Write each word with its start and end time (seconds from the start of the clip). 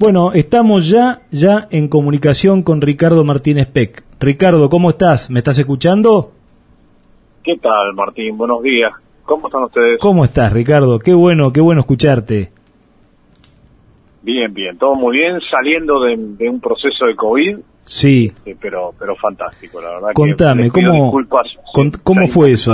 Bueno, 0.00 0.32
estamos 0.32 0.88
ya, 0.88 1.20
ya 1.30 1.68
en 1.70 1.86
comunicación 1.86 2.62
con 2.62 2.80
Ricardo 2.80 3.22
Martínez 3.22 3.66
Peck. 3.66 4.02
Ricardo, 4.18 4.70
¿cómo 4.70 4.88
estás? 4.88 5.28
¿Me 5.28 5.40
estás 5.40 5.58
escuchando? 5.58 6.32
¿Qué 7.44 7.58
tal, 7.58 7.92
Martín? 7.94 8.38
Buenos 8.38 8.62
días. 8.62 8.94
¿Cómo 9.24 9.48
están 9.48 9.64
ustedes? 9.64 10.00
¿Cómo 10.00 10.24
estás, 10.24 10.54
Ricardo? 10.54 10.98
Qué 10.98 11.12
bueno, 11.12 11.52
qué 11.52 11.60
bueno 11.60 11.82
escucharte. 11.82 12.50
Bien, 14.22 14.54
bien, 14.54 14.78
todo 14.78 14.94
muy 14.94 15.18
bien, 15.18 15.38
saliendo 15.50 16.00
de, 16.00 16.48
un 16.48 16.60
proceso 16.62 17.04
de 17.04 17.14
COVID. 17.14 17.58
Sí. 17.84 18.32
Eh, 18.46 18.56
pero 18.58 18.94
pero 18.98 19.14
fantástico, 19.16 19.82
la 19.82 19.90
verdad. 19.90 20.08
Contame, 20.14 20.70
¿cómo, 20.70 21.12
¿cómo 22.02 22.26
fue 22.26 22.52
eso? 22.52 22.72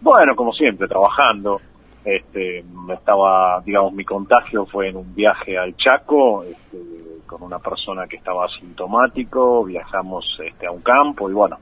Bueno, 0.00 0.34
como 0.34 0.54
siempre, 0.54 0.88
trabajando. 0.88 1.60
Este, 2.08 2.64
estaba, 2.90 3.60
digamos, 3.66 3.92
mi 3.92 4.02
contagio 4.02 4.64
fue 4.64 4.88
en 4.88 4.96
un 4.96 5.14
viaje 5.14 5.58
al 5.58 5.76
Chaco, 5.76 6.42
este, 6.42 6.78
con 7.26 7.42
una 7.42 7.58
persona 7.58 8.06
que 8.06 8.16
estaba 8.16 8.46
asintomático, 8.46 9.62
viajamos 9.64 10.24
este, 10.42 10.66
a 10.66 10.70
un 10.70 10.80
campo 10.80 11.28
y 11.28 11.34
bueno, 11.34 11.58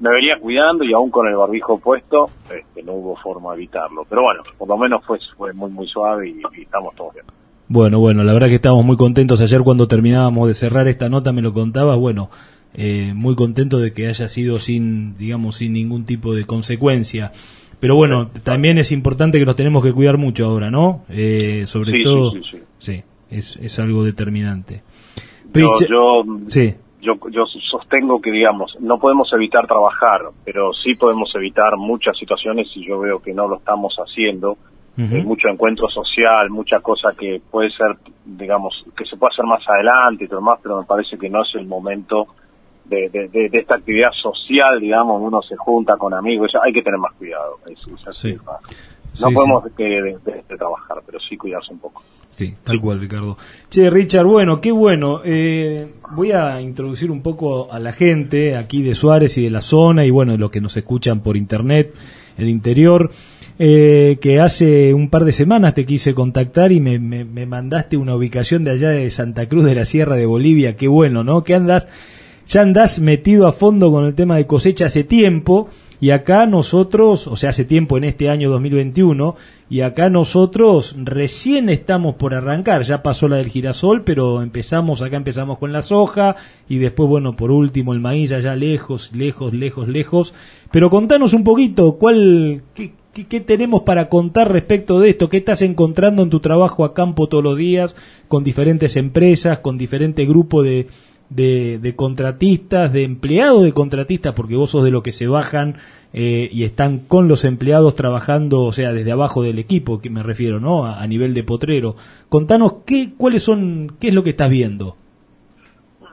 me 0.00 0.10
venía 0.10 0.38
cuidando 0.40 0.82
y 0.82 0.94
aún 0.94 1.10
con 1.10 1.26
el 1.26 1.36
barbijo 1.36 1.78
puesto, 1.78 2.30
este, 2.50 2.82
no 2.82 2.92
hubo 2.92 3.16
forma 3.16 3.50
de 3.50 3.58
evitarlo. 3.58 4.06
Pero 4.08 4.22
bueno, 4.22 4.42
por 4.56 4.66
lo 4.66 4.78
menos 4.78 5.04
fue, 5.04 5.18
fue 5.36 5.52
muy, 5.52 5.70
muy 5.70 5.86
suave 5.86 6.30
y, 6.30 6.40
estamos 6.62 6.94
todos 6.94 7.12
bien. 7.12 7.26
Bueno, 7.68 7.98
bueno, 7.98 8.24
la 8.24 8.32
verdad 8.32 8.48
que 8.48 8.54
estamos 8.54 8.82
muy 8.82 8.96
contentos. 8.96 9.42
Ayer 9.42 9.60
cuando 9.62 9.88
terminábamos 9.88 10.48
de 10.48 10.54
cerrar 10.54 10.88
esta 10.88 11.10
nota 11.10 11.32
me 11.32 11.42
lo 11.42 11.52
contabas, 11.52 11.98
bueno, 11.98 12.30
eh, 12.72 13.12
muy 13.14 13.34
contento 13.34 13.78
de 13.78 13.92
que 13.92 14.08
haya 14.08 14.28
sido 14.28 14.58
sin, 14.58 15.18
digamos, 15.18 15.56
sin 15.56 15.74
ningún 15.74 16.06
tipo 16.06 16.34
de 16.34 16.46
consecuencia. 16.46 17.32
Pero 17.80 17.94
bueno, 17.94 18.30
también 18.42 18.78
es 18.78 18.90
importante 18.92 19.38
que 19.38 19.44
nos 19.44 19.56
tenemos 19.56 19.84
que 19.84 19.92
cuidar 19.92 20.16
mucho 20.16 20.46
ahora, 20.46 20.70
¿no? 20.70 21.04
Eh, 21.08 21.62
sobre 21.66 22.02
todo, 22.02 22.30
sí, 22.32 22.40
sí, 22.50 22.58
sí. 22.78 23.02
es, 23.30 23.56
es 23.56 23.78
algo 23.78 24.02
determinante. 24.02 24.82
Yo, 25.52 25.70
yo, 25.88 26.24
sí. 26.48 26.74
yo, 27.00 27.14
yo 27.30 27.44
sostengo 27.46 28.20
que, 28.20 28.30
digamos, 28.30 28.76
no 28.80 28.98
podemos 28.98 29.32
evitar 29.32 29.66
trabajar, 29.66 30.22
pero 30.44 30.72
sí 30.72 30.94
podemos 30.94 31.30
evitar 31.34 31.76
muchas 31.76 32.16
situaciones 32.18 32.68
y 32.74 32.86
yo 32.86 32.98
veo 32.98 33.20
que 33.20 33.32
no 33.32 33.46
lo 33.48 33.56
estamos 33.56 33.94
haciendo. 33.96 34.56
Hay 34.98 35.22
mucho 35.22 35.48
encuentro 35.48 35.90
social, 35.90 36.48
mucha 36.48 36.80
cosa 36.80 37.10
que 37.18 37.38
puede 37.50 37.68
ser, 37.70 37.98
digamos, 38.24 38.82
que 38.96 39.04
se 39.04 39.18
puede 39.18 39.34
hacer 39.34 39.44
más 39.44 39.62
adelante 39.68 40.24
y 40.24 40.28
todo 40.28 40.40
más, 40.40 40.58
pero 40.62 40.80
me 40.80 40.86
parece 40.86 41.18
que 41.18 41.28
no 41.28 41.42
es 41.42 41.54
el 41.54 41.66
momento 41.66 42.28
de, 42.88 43.28
de, 43.28 43.50
esta 43.52 43.76
actividad 43.76 44.10
social, 44.12 44.80
digamos, 44.80 45.20
uno 45.20 45.42
se 45.42 45.56
junta 45.56 45.96
con 45.96 46.14
amigos, 46.14 46.52
hay 46.62 46.72
que 46.72 46.82
tener 46.82 46.98
más 46.98 47.12
cuidado. 47.14 47.58
no 49.20 49.30
podemos 49.30 49.64
que 49.76 49.84
de, 49.84 50.56
trabajar, 50.56 51.02
pero 51.04 51.18
sí 51.20 51.36
cuidarse 51.36 51.72
un 51.72 51.80
poco. 51.80 52.02
Sí, 52.30 52.54
tal 52.62 52.80
cual, 52.80 53.00
Ricardo. 53.00 53.38
Che, 53.70 53.88
Richard, 53.88 54.26
bueno, 54.26 54.60
qué 54.60 54.70
bueno. 54.70 55.22
Eh, 55.24 55.94
voy 56.14 56.32
a 56.32 56.60
introducir 56.60 57.10
un 57.10 57.22
poco 57.22 57.72
a 57.72 57.78
la 57.78 57.92
gente 57.92 58.56
aquí 58.56 58.82
de 58.82 58.94
Suárez 58.94 59.38
y 59.38 59.44
de 59.44 59.50
la 59.50 59.62
zona 59.62 60.04
y 60.04 60.10
bueno, 60.10 60.32
de 60.32 60.38
los 60.38 60.50
que 60.50 60.60
nos 60.60 60.76
escuchan 60.76 61.20
por 61.20 61.36
internet, 61.36 61.94
el 62.36 62.48
interior. 62.48 63.10
Eh, 63.58 64.18
que 64.20 64.38
hace 64.38 64.92
un 64.92 65.08
par 65.08 65.24
de 65.24 65.32
semanas 65.32 65.72
te 65.72 65.86
quise 65.86 66.12
contactar 66.12 66.72
y 66.72 66.80
me, 66.80 66.98
me, 66.98 67.24
me, 67.24 67.46
mandaste 67.46 67.96
una 67.96 68.14
ubicación 68.14 68.64
de 68.64 68.72
allá 68.72 68.90
de 68.90 69.10
Santa 69.10 69.48
Cruz 69.48 69.64
de 69.64 69.74
la 69.74 69.86
Sierra 69.86 70.14
de 70.16 70.26
Bolivia. 70.26 70.76
Qué 70.76 70.88
bueno, 70.88 71.24
¿no? 71.24 71.42
¿Qué 71.42 71.54
andas 71.54 71.88
ya 72.46 72.62
andás 72.62 72.98
metido 72.98 73.46
a 73.46 73.52
fondo 73.52 73.90
con 73.90 74.04
el 74.04 74.14
tema 74.14 74.36
de 74.36 74.46
cosecha 74.46 74.86
hace 74.86 75.04
tiempo 75.04 75.68
y 76.00 76.10
acá 76.10 76.46
nosotros, 76.46 77.26
o 77.26 77.36
sea, 77.36 77.50
hace 77.50 77.64
tiempo 77.64 77.96
en 77.96 78.04
este 78.04 78.28
año 78.28 78.50
2021, 78.50 79.34
y 79.70 79.80
acá 79.80 80.10
nosotros 80.10 80.94
recién 81.02 81.70
estamos 81.70 82.16
por 82.16 82.34
arrancar, 82.34 82.82
ya 82.82 83.02
pasó 83.02 83.28
la 83.28 83.36
del 83.36 83.48
girasol, 83.48 84.02
pero 84.04 84.42
empezamos, 84.42 85.00
acá 85.00 85.16
empezamos 85.16 85.58
con 85.58 85.72
la 85.72 85.80
soja, 85.80 86.36
y 86.68 86.78
después, 86.78 87.08
bueno, 87.08 87.34
por 87.34 87.50
último 87.50 87.94
el 87.94 88.00
maíz 88.00 88.32
allá 88.32 88.54
lejos, 88.54 89.12
lejos, 89.14 89.54
lejos, 89.54 89.88
lejos. 89.88 90.34
Pero 90.70 90.90
contanos 90.90 91.32
un 91.32 91.44
poquito, 91.44 91.96
¿cuál, 91.96 92.62
qué, 92.74 92.92
qué 93.14 93.40
tenemos 93.40 93.82
para 93.82 94.10
contar 94.10 94.52
respecto 94.52 95.00
de 95.00 95.10
esto? 95.10 95.30
¿Qué 95.30 95.38
estás 95.38 95.62
encontrando 95.62 96.22
en 96.22 96.30
tu 96.30 96.40
trabajo 96.40 96.84
a 96.84 96.92
campo 96.92 97.26
todos 97.26 97.42
los 97.42 97.56
días, 97.56 97.96
con 98.28 98.44
diferentes 98.44 98.96
empresas, 98.96 99.60
con 99.60 99.78
diferentes 99.78 100.28
grupos 100.28 100.66
de 100.66 100.88
de, 101.30 101.94
contratistas, 101.96 102.92
de 102.92 103.04
empleados 103.04 103.64
de 103.64 103.72
contratistas, 103.72 104.34
porque 104.34 104.56
vos 104.56 104.70
sos 104.70 104.84
de 104.84 104.90
los 104.90 105.02
que 105.02 105.12
se 105.12 105.26
bajan 105.26 105.76
eh, 106.12 106.48
y 106.52 106.64
están 106.64 106.98
con 106.98 107.28
los 107.28 107.44
empleados 107.44 107.96
trabajando, 107.96 108.62
o 108.62 108.72
sea, 108.72 108.92
desde 108.92 109.12
abajo 109.12 109.42
del 109.42 109.58
equipo, 109.58 109.98
que 109.98 110.10
me 110.10 110.22
refiero, 110.22 110.60
¿no? 110.60 110.86
A, 110.86 111.06
nivel 111.06 111.34
de 111.34 111.44
potrero. 111.44 111.96
Contanos 112.28 112.84
qué, 112.86 113.12
cuáles 113.16 113.42
son, 113.42 113.96
qué 114.00 114.08
es 114.08 114.14
lo 114.14 114.22
que 114.22 114.30
estás 114.30 114.50
viendo. 114.50 114.96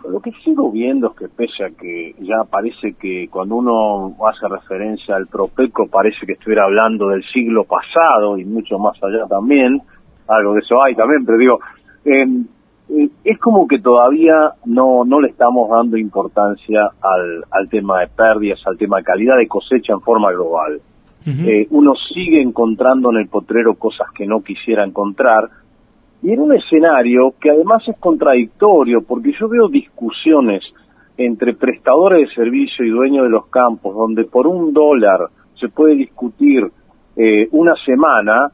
Lo 0.09 0.19
que 0.19 0.31
sigo 0.43 0.69
viendo 0.71 1.11
es 1.11 1.17
que 1.17 1.29
pese 1.29 1.63
a 1.63 1.69
que 1.69 2.13
ya 2.19 2.43
parece 2.43 2.93
que 2.93 3.29
cuando 3.29 3.55
uno 3.55 4.15
hace 4.27 4.47
referencia 4.49 5.15
al 5.15 5.27
Propeco 5.27 5.87
parece 5.87 6.25
que 6.25 6.33
estuviera 6.33 6.65
hablando 6.65 7.07
del 7.07 7.23
siglo 7.31 7.63
pasado 7.63 8.37
y 8.37 8.43
mucho 8.43 8.77
más 8.77 9.01
allá 9.01 9.25
también, 9.29 9.81
algo 10.27 10.53
de 10.53 10.59
eso 10.59 10.81
hay 10.83 10.95
también, 10.95 11.25
pero 11.25 11.37
digo, 11.37 11.59
eh, 12.03 12.25
eh, 12.89 13.09
es 13.23 13.39
como 13.39 13.67
que 13.67 13.79
todavía 13.79 14.53
no, 14.65 15.05
no 15.05 15.21
le 15.21 15.29
estamos 15.29 15.69
dando 15.69 15.97
importancia 15.97 16.81
al, 17.01 17.43
al 17.51 17.69
tema 17.69 18.01
de 18.01 18.07
pérdidas, 18.07 18.59
al 18.65 18.77
tema 18.77 18.97
de 18.97 19.03
calidad 19.03 19.37
de 19.37 19.47
cosecha 19.47 19.93
en 19.93 20.01
forma 20.01 20.31
global. 20.31 20.81
Eh, 21.25 21.67
uno 21.69 21.93
sigue 22.13 22.41
encontrando 22.41 23.09
en 23.11 23.19
el 23.19 23.29
potrero 23.29 23.75
cosas 23.75 24.07
que 24.13 24.27
no 24.27 24.41
quisiera 24.41 24.83
encontrar 24.83 25.49
y 26.21 26.31
en 26.33 26.41
un 26.41 26.53
escenario 26.53 27.33
que 27.39 27.49
además 27.49 27.81
es 27.87 27.97
contradictorio 27.97 29.03
porque 29.07 29.31
yo 29.39 29.47
veo 29.47 29.69
discusiones 29.69 30.65
entre 31.17 31.53
prestadores 31.53 32.27
de 32.27 32.35
servicio 32.35 32.83
y 32.83 32.89
dueños 32.89 33.23
de 33.23 33.29
los 33.29 33.47
campos 33.47 33.95
donde 33.95 34.25
por 34.25 34.47
un 34.47 34.73
dólar 34.73 35.29
se 35.57 35.69
puede 35.69 35.95
discutir 35.95 36.69
eh, 37.15 37.47
una 37.51 37.75
semana 37.85 38.51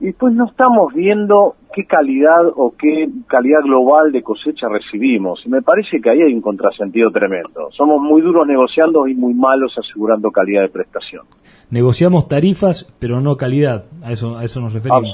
y 0.00 0.06
después 0.06 0.34
no 0.34 0.46
estamos 0.46 0.94
viendo 0.94 1.56
qué 1.74 1.84
calidad 1.84 2.46
o 2.56 2.74
qué 2.76 3.08
calidad 3.26 3.60
global 3.62 4.10
de 4.12 4.22
cosecha 4.22 4.66
recibimos. 4.68 5.42
Y 5.44 5.50
me 5.50 5.60
parece 5.60 6.00
que 6.00 6.10
ahí 6.10 6.22
hay 6.22 6.32
un 6.32 6.40
contrasentido 6.40 7.10
tremendo. 7.10 7.68
Somos 7.76 8.00
muy 8.00 8.22
duros 8.22 8.46
negociando 8.46 9.06
y 9.06 9.14
muy 9.14 9.34
malos 9.34 9.76
asegurando 9.78 10.30
calidad 10.30 10.62
de 10.62 10.70
prestación. 10.70 11.26
Negociamos 11.70 12.28
tarifas, 12.28 12.90
pero 12.98 13.20
no 13.20 13.36
calidad. 13.36 13.84
A 14.02 14.12
eso, 14.12 14.38
a 14.38 14.44
eso 14.44 14.60
nos 14.60 14.72
referimos. 14.72 15.12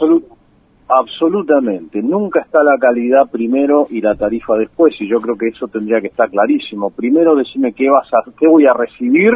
absolutamente. 0.88 2.00
Nunca 2.00 2.42
está 2.42 2.62
la 2.62 2.78
calidad 2.78 3.28
primero 3.28 3.88
y 3.91 4.00
la 4.00 4.14
tarifa 4.14 4.56
después. 4.56 4.94
Y 5.00 5.08
yo 5.08 5.20
creo 5.20 5.36
que 5.36 5.48
eso 5.48 5.66
tendría 5.66 6.00
que 6.00 6.06
estar 6.06 6.30
clarísimo. 6.30 6.91
Primero 6.91 7.34
decime 7.34 7.72
qué 7.72 7.91
vas 7.91 8.08
a, 8.14 8.30
qué 8.38 8.47
voy 8.47 8.66
a 8.66 8.72
recibir 8.72 9.32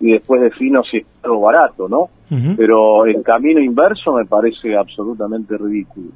y 0.00 0.12
después 0.12 0.40
defino 0.40 0.82
si 0.82 0.98
es 0.98 1.06
algo 1.22 1.40
barato, 1.40 1.88
¿no? 1.88 2.08
Pero 2.56 3.06
el 3.06 3.22
camino 3.22 3.60
inverso 3.60 4.12
me 4.12 4.24
parece 4.24 4.76
absolutamente 4.76 5.56
ridículo. 5.56 6.10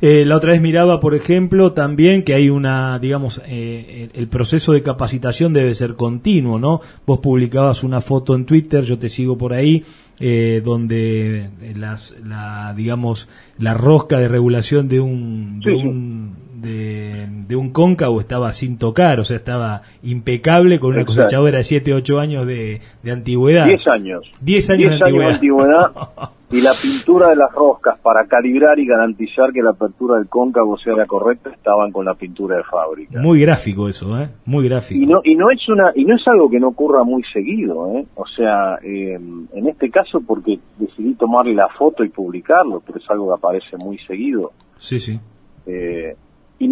Eh, 0.00 0.24
la 0.24 0.36
otra 0.36 0.52
vez 0.52 0.60
miraba, 0.60 1.00
por 1.00 1.16
ejemplo, 1.16 1.72
también 1.72 2.22
que 2.22 2.34
hay 2.34 2.50
una, 2.50 3.00
digamos, 3.00 3.42
eh, 3.46 4.08
el 4.14 4.28
proceso 4.28 4.72
de 4.72 4.82
capacitación 4.82 5.52
debe 5.52 5.74
ser 5.74 5.94
continuo, 5.96 6.60
¿no? 6.60 6.80
Vos 7.04 7.18
publicabas 7.18 7.82
una 7.82 8.00
foto 8.00 8.36
en 8.36 8.44
Twitter, 8.44 8.84
yo 8.84 8.96
te 8.96 9.08
sigo 9.08 9.36
por 9.36 9.52
ahí, 9.52 9.82
eh, 10.20 10.62
donde 10.64 11.50
las, 11.76 12.14
la, 12.24 12.74
digamos, 12.76 13.28
la 13.58 13.74
rosca 13.74 14.20
de 14.20 14.28
regulación 14.28 14.86
de 14.86 15.00
un, 15.00 15.58
de 15.60 15.72
un 15.72 16.17
de, 16.60 17.56
un 17.56 17.70
cóncavo 17.72 18.20
estaba 18.20 18.52
sin 18.52 18.78
tocar, 18.78 19.20
o 19.20 19.24
sea, 19.24 19.36
estaba 19.36 19.82
impecable 20.02 20.78
con 20.78 20.94
una 20.94 21.04
cosechadora 21.04 21.58
de 21.58 21.64
7, 21.64 21.94
8 21.94 22.18
años 22.18 22.46
de, 22.46 22.80
antigüedad. 23.10 23.66
10 23.66 23.86
años. 23.88 24.30
10 24.40 24.70
años, 24.70 24.90
de 24.98 25.24
antigüedad. 25.24 25.92
y 26.50 26.62
la 26.62 26.72
pintura 26.80 27.28
de 27.28 27.36
las 27.36 27.52
roscas 27.52 27.98
para 28.00 28.26
calibrar 28.26 28.78
y 28.78 28.86
garantizar 28.86 29.52
que 29.52 29.62
la 29.62 29.70
apertura 29.70 30.16
del 30.16 30.28
cóncavo 30.28 30.78
sea 30.78 30.94
la 30.94 31.06
correcta 31.06 31.50
estaban 31.50 31.92
con 31.92 32.06
la 32.06 32.14
pintura 32.14 32.56
de 32.56 32.64
fábrica. 32.64 33.20
Muy 33.20 33.40
gráfico 33.40 33.88
eso, 33.88 34.18
¿eh? 34.18 34.28
Muy 34.46 34.66
gráfico. 34.66 35.00
Y 35.00 35.06
no, 35.06 35.20
y 35.24 35.36
no 35.36 35.50
es 35.50 35.68
una 35.68 35.92
y 35.94 36.04
no 36.04 36.16
es 36.16 36.26
algo 36.26 36.48
que 36.48 36.58
no 36.58 36.68
ocurra 36.68 37.04
muy 37.04 37.22
seguido, 37.32 37.92
¿eh? 37.92 38.06
O 38.14 38.26
sea, 38.26 38.76
eh, 38.82 39.18
en 39.52 39.68
este 39.68 39.90
caso 39.90 40.20
porque 40.26 40.58
decidí 40.78 41.14
tomarle 41.14 41.54
la 41.54 41.68
foto 41.68 42.02
y 42.02 42.08
publicarlo, 42.08 42.82
pero 42.86 42.98
es 42.98 43.10
algo 43.10 43.28
que 43.28 43.38
aparece 43.38 43.76
muy 43.76 43.98
seguido. 43.98 44.52
Sí, 44.78 44.98
sí. 44.98 45.20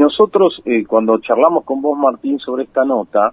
Nosotros, 0.07 0.63
eh, 0.65 0.85
cuando 0.87 1.19
charlamos 1.19 1.65
con 1.65 1.83
vos, 1.83 1.99
Martín, 1.99 2.39
sobre 2.39 2.63
esta 2.63 2.85
nota, 2.85 3.33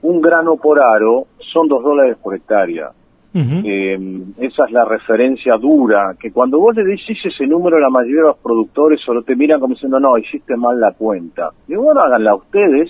un 0.00 0.22
grano 0.22 0.56
por 0.56 0.82
aro 0.82 1.26
son 1.52 1.68
dos 1.68 1.82
dólares 1.82 2.16
por 2.22 2.34
hectárea. 2.34 2.92
Eh, 3.34 3.98
esa 4.38 4.64
es 4.64 4.72
la 4.72 4.86
referencia 4.86 5.58
dura, 5.58 6.14
que 6.18 6.30
cuando 6.32 6.58
vos 6.58 6.74
le 6.74 6.84
decís 6.84 7.18
ese 7.22 7.46
número 7.46 7.76
a 7.76 7.80
la 7.80 7.90
mayoría 7.90 8.22
de 8.22 8.28
los 8.28 8.38
productores 8.38 9.00
solo 9.04 9.22
te 9.22 9.36
miran 9.36 9.60
como 9.60 9.74
diciendo, 9.74 10.00
no, 10.00 10.16
hiciste 10.16 10.56
mal 10.56 10.80
la 10.80 10.92
cuenta. 10.92 11.50
Y 11.68 11.74
bueno, 11.74 12.00
háganla 12.00 12.36
ustedes. 12.36 12.88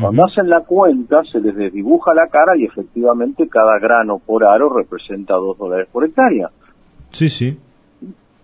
Cuando 0.00 0.24
hacen 0.26 0.48
la 0.48 0.60
cuenta, 0.60 1.24
se 1.24 1.40
les 1.40 1.56
desdibuja 1.56 2.14
la 2.14 2.28
cara 2.28 2.56
y 2.56 2.64
efectivamente 2.64 3.48
cada 3.48 3.78
grano 3.80 4.20
por 4.24 4.44
aro 4.44 4.68
representa 4.68 5.34
dos 5.34 5.58
dólares 5.58 5.88
por 5.90 6.04
hectárea. 6.04 6.50
Sí, 7.10 7.28
sí. 7.28 7.58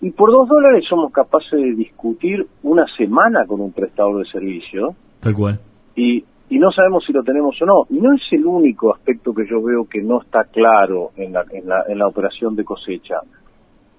Y 0.03 0.11
por 0.11 0.33
dos 0.33 0.49
dólares 0.49 0.85
somos 0.89 1.13
capaces 1.13 1.53
de 1.53 1.75
discutir 1.77 2.45
una 2.65 2.85
semana 2.97 3.47
con 3.47 3.61
un 3.61 3.71
prestador 3.73 4.19
de 4.19 4.31
servicio. 4.31 4.97
Tal 5.21 5.33
cual. 5.33 5.61
Y, 5.95 6.25
y 6.51 6.59
no 6.59 6.73
sabemos 6.73 7.05
si 7.07 7.13
lo 7.13 7.23
tenemos 7.23 7.55
o 7.63 7.67
no. 7.67 7.87
Y 7.89 8.01
no 8.01 8.13
es 8.13 8.23
el 8.33 8.45
único 8.45 8.93
aspecto 8.93 9.33
que 9.33 9.47
yo 9.49 9.63
veo 9.63 9.85
que 9.89 10.03
no 10.03 10.21
está 10.21 10.43
claro 10.45 11.11
en 11.17 11.33
la, 11.33 11.45
en 11.53 11.69
la, 11.69 11.85
en 11.87 11.99
la 11.99 12.09
operación 12.09 12.57
de 12.57 12.65
cosecha. 12.65 13.21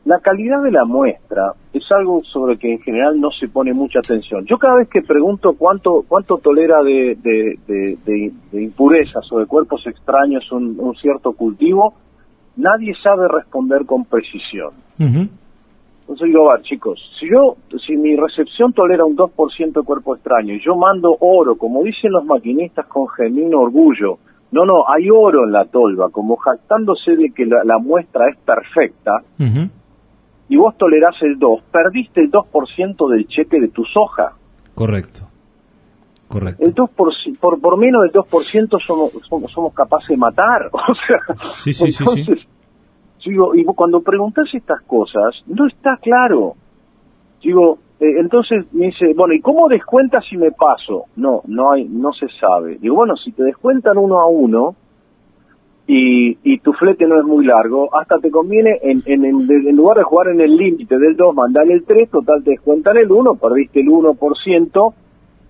La 0.04 0.20
calidad 0.20 0.62
de 0.62 0.72
la 0.72 0.84
muestra 0.84 1.54
es 1.72 1.90
algo 1.90 2.20
sobre 2.26 2.58
que 2.58 2.74
en 2.74 2.80
general 2.80 3.22
no 3.22 3.30
se 3.32 3.48
pone 3.48 3.72
mucha 3.74 4.00
atención. 4.00 4.46
Yo 4.46 4.58
cada 4.58 4.76
vez 4.76 4.90
que 4.90 5.02
pregunto 5.02 5.54
cuánto 5.58 6.04
cuánto 6.06 6.40
tolera 6.40 6.84
de, 6.84 7.16
de, 7.16 7.98
de, 8.06 8.62
impurezas 8.62 9.24
o 9.32 9.40
de 9.40 9.46
cuerpos 9.46 9.88
extraños 9.88 10.52
un, 10.52 10.78
un, 10.78 10.94
cierto 10.96 11.32
cultivo, 11.32 11.94
nadie 12.58 12.94
sabe 13.02 13.30
responder 13.30 13.86
con 13.86 14.04
precisión. 14.04 14.72
Entonces 15.00 15.43
digo, 16.08 16.52
a 16.52 16.56
ver, 16.56 16.64
chicos, 16.64 17.00
si 17.20 17.30
yo, 17.30 17.56
si 17.86 17.96
mi 17.96 18.16
recepción 18.16 18.74
tolera 18.74 19.06
un 19.06 19.16
2% 19.16 19.74
de 19.74 19.84
cuerpo 19.84 20.16
extraño 20.16 20.54
y 20.54 20.64
yo 20.64 20.76
mando 20.76 21.16
oro, 21.20 21.56
como 21.56 21.84
dicen 21.84 22.12
los 22.12 22.26
maquinistas 22.26 22.86
con 22.88 23.08
genuino 23.10 23.62
orgullo, 23.62 24.20
no, 24.52 24.66
no, 24.66 24.88
hay 24.88 25.10
oro 25.10 25.46
en 25.46 25.52
la 25.52 25.66
tolva, 25.66 26.10
como 26.10 26.36
jactándose 26.36 27.16
de 27.16 27.32
que 27.32 27.46
la, 27.46 27.78
muestra 27.80 28.30
es 28.30 28.38
perfecta, 28.38 29.24
y 30.50 30.58
vos 30.58 30.78
tolerás 30.78 31.16
el 31.22 31.40
2, 31.40 31.64
perdiste 31.72 32.22
el 32.22 32.32
2% 32.32 33.10
del 33.10 33.28
cheque 33.28 33.60
de 33.60 33.70
tu 33.70 33.84
soja. 33.86 34.34
Correcto. 34.76 35.28
Correcto. 36.28 36.64
El 36.64 36.74
2 36.74 36.90
por, 36.92 37.14
por, 37.40 37.62
por 37.62 37.78
menos 37.78 38.04
del 38.04 38.12
2% 38.12 38.80
somos, 38.80 39.12
somos, 39.28 39.52
somos, 39.52 39.74
capaces 39.74 40.10
de 40.10 40.18
matar. 40.18 40.70
O 40.74 40.94
sea, 40.96 41.36
sí, 41.38 41.74
sí, 41.74 41.86
entonces, 41.86 42.40
sí, 42.40 42.48
Digo, 43.25 43.56
y 43.56 43.64
cuando 43.64 44.02
preguntas 44.02 44.46
estas 44.54 44.81
cosas, 44.84 45.44
no 45.48 45.68
está 45.68 45.98
claro. 45.98 46.56
Digo, 47.42 47.80
eh, 48.00 48.20
entonces 48.20 48.66
me 48.74 48.88
dice, 48.88 49.14
bueno, 49.16 49.34
¿y 49.34 49.40
cómo 49.40 49.68
descuentas 49.68 50.25
si 50.30 50.38
me 50.38 50.52
paso? 50.52 51.06
No, 51.16 51.42
no 51.48 51.72
hay, 51.72 51.86
no 51.86 52.12
se 52.14 52.28
sabe. 52.40 52.78
Digo, 52.80 52.96
bueno, 52.96 53.16
si 53.16 53.31
te 53.31 53.44
descuentan 53.44 53.98
uno 53.98 54.20
a 54.20 54.28
uno, 54.28 54.75
y, 55.88 56.38
y 56.44 56.60
tu 56.60 56.72
flete 56.74 57.06
no 57.06 57.20
es 57.20 57.25
muy 57.25 57.46
largo, 57.46 57.94
hasta 57.96 58.18
te 58.20 58.31
conviene, 58.31 58.80
en, 58.81 59.04
en, 59.06 59.75
lugar 59.75 59.98
de 59.98 60.04
jugar 60.04 60.30
en 60.30 60.42
el 60.42 60.56
límite 60.56 60.98
del 60.98 61.16
2, 61.16 61.36
mandarle 61.36 61.74
el 61.74 61.84
3, 61.84 62.10
total 62.10 62.44
te 62.44 62.52
descuentan 62.52 62.98
el 62.98 63.12
1, 63.12 63.36
perdiste 63.36 63.81
el 63.81 63.88
1% 63.88 64.94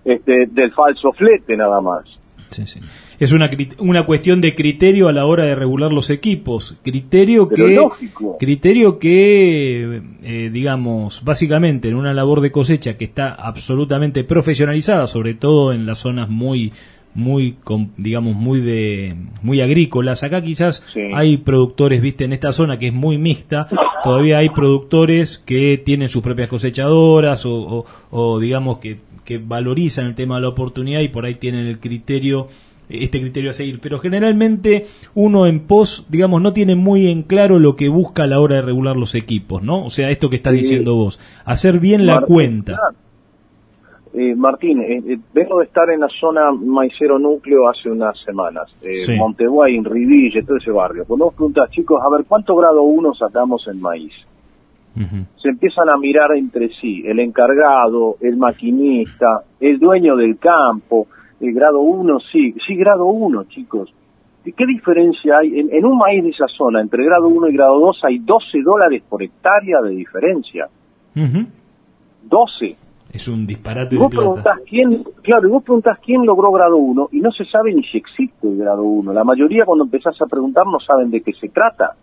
este, 0.04 0.46
del 0.46 0.72
falso 0.72 1.12
flete 1.12 1.56
nada 1.56 1.80
más. 1.80 2.04
Sí, 2.50 2.66
sí. 2.66 2.80
Es 3.18 3.32
una, 3.32 3.50
una 3.78 4.06
cuestión 4.06 4.40
de 4.40 4.54
criterio 4.54 5.08
a 5.08 5.12
la 5.12 5.26
hora 5.26 5.44
de 5.44 5.54
regular 5.54 5.92
los 5.92 6.10
equipos. 6.10 6.76
Criterio 6.82 7.48
que, 7.48 7.80
criterio 8.38 8.98
que 8.98 10.02
eh, 10.22 10.50
digamos, 10.52 11.22
básicamente 11.24 11.88
en 11.88 11.94
una 11.94 12.12
labor 12.12 12.40
de 12.40 12.50
cosecha 12.50 12.96
que 12.96 13.04
está 13.04 13.34
absolutamente 13.34 14.24
profesionalizada, 14.24 15.06
sobre 15.06 15.34
todo 15.34 15.72
en 15.72 15.86
las 15.86 15.98
zonas 15.98 16.28
muy 16.28 16.72
muy 17.14 17.56
digamos 17.96 18.34
muy 18.34 18.60
de 18.60 19.14
muy 19.42 19.60
agrícolas. 19.60 20.22
Acá 20.22 20.42
quizás 20.42 20.82
hay 21.14 21.38
productores 21.38 22.02
viste 22.02 22.24
en 22.24 22.32
esta 22.32 22.52
zona 22.52 22.78
que 22.78 22.88
es 22.88 22.92
muy 22.92 23.18
mixta. 23.18 23.68
Todavía 24.02 24.38
hay 24.38 24.50
productores 24.50 25.38
que 25.38 25.80
tienen 25.84 26.08
sus 26.08 26.22
propias 26.22 26.48
cosechadoras 26.48 27.46
o, 27.46 27.86
o, 28.10 28.40
digamos 28.40 28.78
que, 28.78 28.98
que 29.24 29.38
valorizan 29.38 30.06
el 30.06 30.14
tema 30.14 30.36
de 30.36 30.42
la 30.42 30.48
oportunidad 30.48 31.00
y 31.00 31.08
por 31.08 31.24
ahí 31.24 31.36
tienen 31.36 31.66
el 31.66 31.78
criterio 31.78 32.48
este 32.88 33.20
criterio 33.20 33.50
a 33.50 33.54
seguir 33.54 33.80
pero 33.80 33.98
generalmente 33.98 34.86
uno 35.14 35.46
en 35.46 35.60
pos 35.60 36.06
digamos 36.08 36.42
no 36.42 36.52
tiene 36.52 36.74
muy 36.74 37.08
en 37.10 37.22
claro 37.22 37.58
lo 37.58 37.76
que 37.76 37.88
busca 37.88 38.24
a 38.24 38.26
la 38.26 38.40
hora 38.40 38.56
de 38.56 38.62
regular 38.62 38.96
los 38.96 39.14
equipos 39.14 39.62
no 39.62 39.84
o 39.84 39.90
sea 39.90 40.10
esto 40.10 40.30
que 40.30 40.36
estás 40.36 40.52
diciendo 40.52 40.94
vos 40.94 41.20
hacer 41.44 41.78
bien 41.78 42.06
la 42.06 42.20
cuenta 42.22 42.78
eh, 44.16 44.36
Martín, 44.36 44.80
eh, 44.80 45.02
eh, 45.08 45.18
vengo 45.32 45.58
de 45.58 45.64
estar 45.64 45.90
en 45.90 45.98
la 45.98 46.08
zona 46.20 46.52
maicero 46.52 47.18
núcleo 47.18 47.68
hace 47.68 47.90
unas 47.90 48.16
semanas, 48.20 48.72
eh, 48.80 48.94
sí. 48.94 49.16
Monteguay, 49.16 49.80
Riville, 49.82 50.44
todo 50.44 50.56
ese 50.56 50.70
barrio. 50.70 51.04
Cuando 51.04 51.24
vos 51.24 51.34
preguntas, 51.34 51.68
chicos, 51.72 52.00
a 52.00 52.08
ver, 52.08 52.24
¿cuánto 52.24 52.54
grado 52.54 52.82
1 52.82 53.12
sacamos 53.14 53.66
en 53.66 53.80
maíz? 53.80 54.12
Se 55.42 55.48
empiezan 55.48 55.88
a 55.88 55.96
mirar 55.96 56.36
entre 56.36 56.68
sí, 56.80 57.02
el 57.04 57.18
encargado, 57.18 58.16
el 58.20 58.36
maquinista, 58.36 59.42
el 59.58 59.80
dueño 59.80 60.14
del 60.14 60.38
campo, 60.38 61.08
el 61.40 61.52
grado 61.52 61.80
1, 61.80 62.20
sí, 62.32 62.54
sí, 62.66 62.76
grado 62.76 63.06
1, 63.06 63.44
chicos. 63.44 63.92
¿Qué 64.44 64.66
diferencia 64.66 65.38
hay? 65.38 65.58
En, 65.58 65.84
un 65.86 65.96
maíz 65.96 66.22
de 66.22 66.30
esa 66.30 66.46
zona, 66.48 66.80
entre 66.80 67.04
grado 67.04 67.28
1 67.28 67.48
y 67.48 67.54
grado 67.54 67.80
2, 67.80 68.00
hay 68.04 68.18
12 68.18 68.62
dólares 68.62 69.02
por 69.08 69.22
hectárea 69.22 69.80
de 69.80 69.90
diferencia. 69.90 70.68
12 71.14 72.76
es 73.14 73.28
un 73.28 73.46
disparate 73.46 73.96
vos 73.96 74.10
de 74.10 74.16
Preguntás 74.16 74.58
quién, 74.68 75.04
claro, 75.22 75.46
y 75.46 75.50
vos 75.52 75.62
preguntás 75.62 76.00
quién 76.00 76.26
logró 76.26 76.50
grado 76.50 76.76
1 76.76 77.10
y 77.12 77.20
no 77.20 77.30
se 77.30 77.44
sabe 77.44 77.72
ni 77.72 77.84
si 77.84 77.98
existe 77.98 78.48
el 78.48 78.58
grado 78.58 78.82
1. 78.82 79.12
La 79.12 79.22
mayoría 79.22 79.64
cuando 79.64 79.84
empezás 79.84 80.20
a 80.20 80.26
preguntar 80.26 80.66
no 80.66 80.80
saben 80.80 81.12
de 81.12 81.20
qué 81.20 81.32
se 81.32 81.48
trata. 81.48 81.94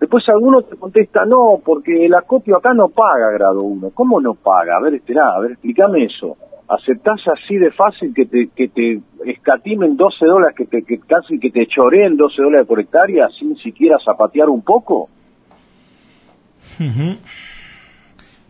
Después 0.00 0.28
alguno 0.28 0.62
te 0.62 0.76
contesta, 0.76 1.24
no, 1.26 1.60
porque 1.64 2.06
el 2.06 2.14
acopio 2.14 2.56
acá 2.56 2.74
no 2.74 2.88
paga 2.88 3.30
grado 3.30 3.62
1. 3.62 3.90
¿Cómo 3.90 4.20
no 4.20 4.34
paga? 4.34 4.76
A 4.76 4.80
ver, 4.80 4.94
espera, 4.94 5.32
a 5.32 5.38
ver, 5.38 5.52
explícame 5.52 6.06
eso. 6.06 6.36
¿Aceptás 6.70 7.20
así 7.26 7.56
de 7.56 7.72
fácil 7.72 8.14
que 8.14 8.26
te, 8.26 8.48
que 8.54 8.68
te 8.68 9.00
escatimen 9.26 9.96
12 9.96 10.24
dólares, 10.24 10.54
que, 10.56 10.66
te, 10.66 10.82
que 10.82 11.00
casi 11.00 11.40
que 11.40 11.50
te 11.50 11.66
choreen 11.66 12.16
12 12.16 12.40
dólares 12.40 12.68
por 12.68 12.78
hectárea 12.78 13.26
sin 13.36 13.56
siquiera 13.56 13.96
zapatear 14.04 14.48
un 14.48 14.62
poco? 14.62 15.08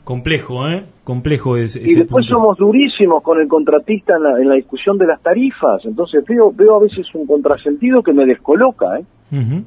Complejo, 0.04 0.68
¿eh? 0.68 0.84
Complejo 1.02 1.56
es. 1.56 1.76
Y 1.76 1.94
después 1.94 2.26
somos 2.26 2.58
durísimos 2.58 3.22
con 3.22 3.40
el 3.40 3.48
contratista 3.48 4.16
en 4.16 4.48
la, 4.48 4.54
discusión 4.54 4.98
de 4.98 5.06
las 5.06 5.22
tarifas. 5.22 5.82
Entonces 5.86 6.22
veo, 6.28 6.52
veo 6.52 6.76
a 6.76 6.80
veces 6.80 7.06
un 7.14 7.26
contrasentido 7.26 8.02
que 8.02 8.12
me 8.12 8.26
descoloca, 8.26 8.98
¿eh? 8.98 9.64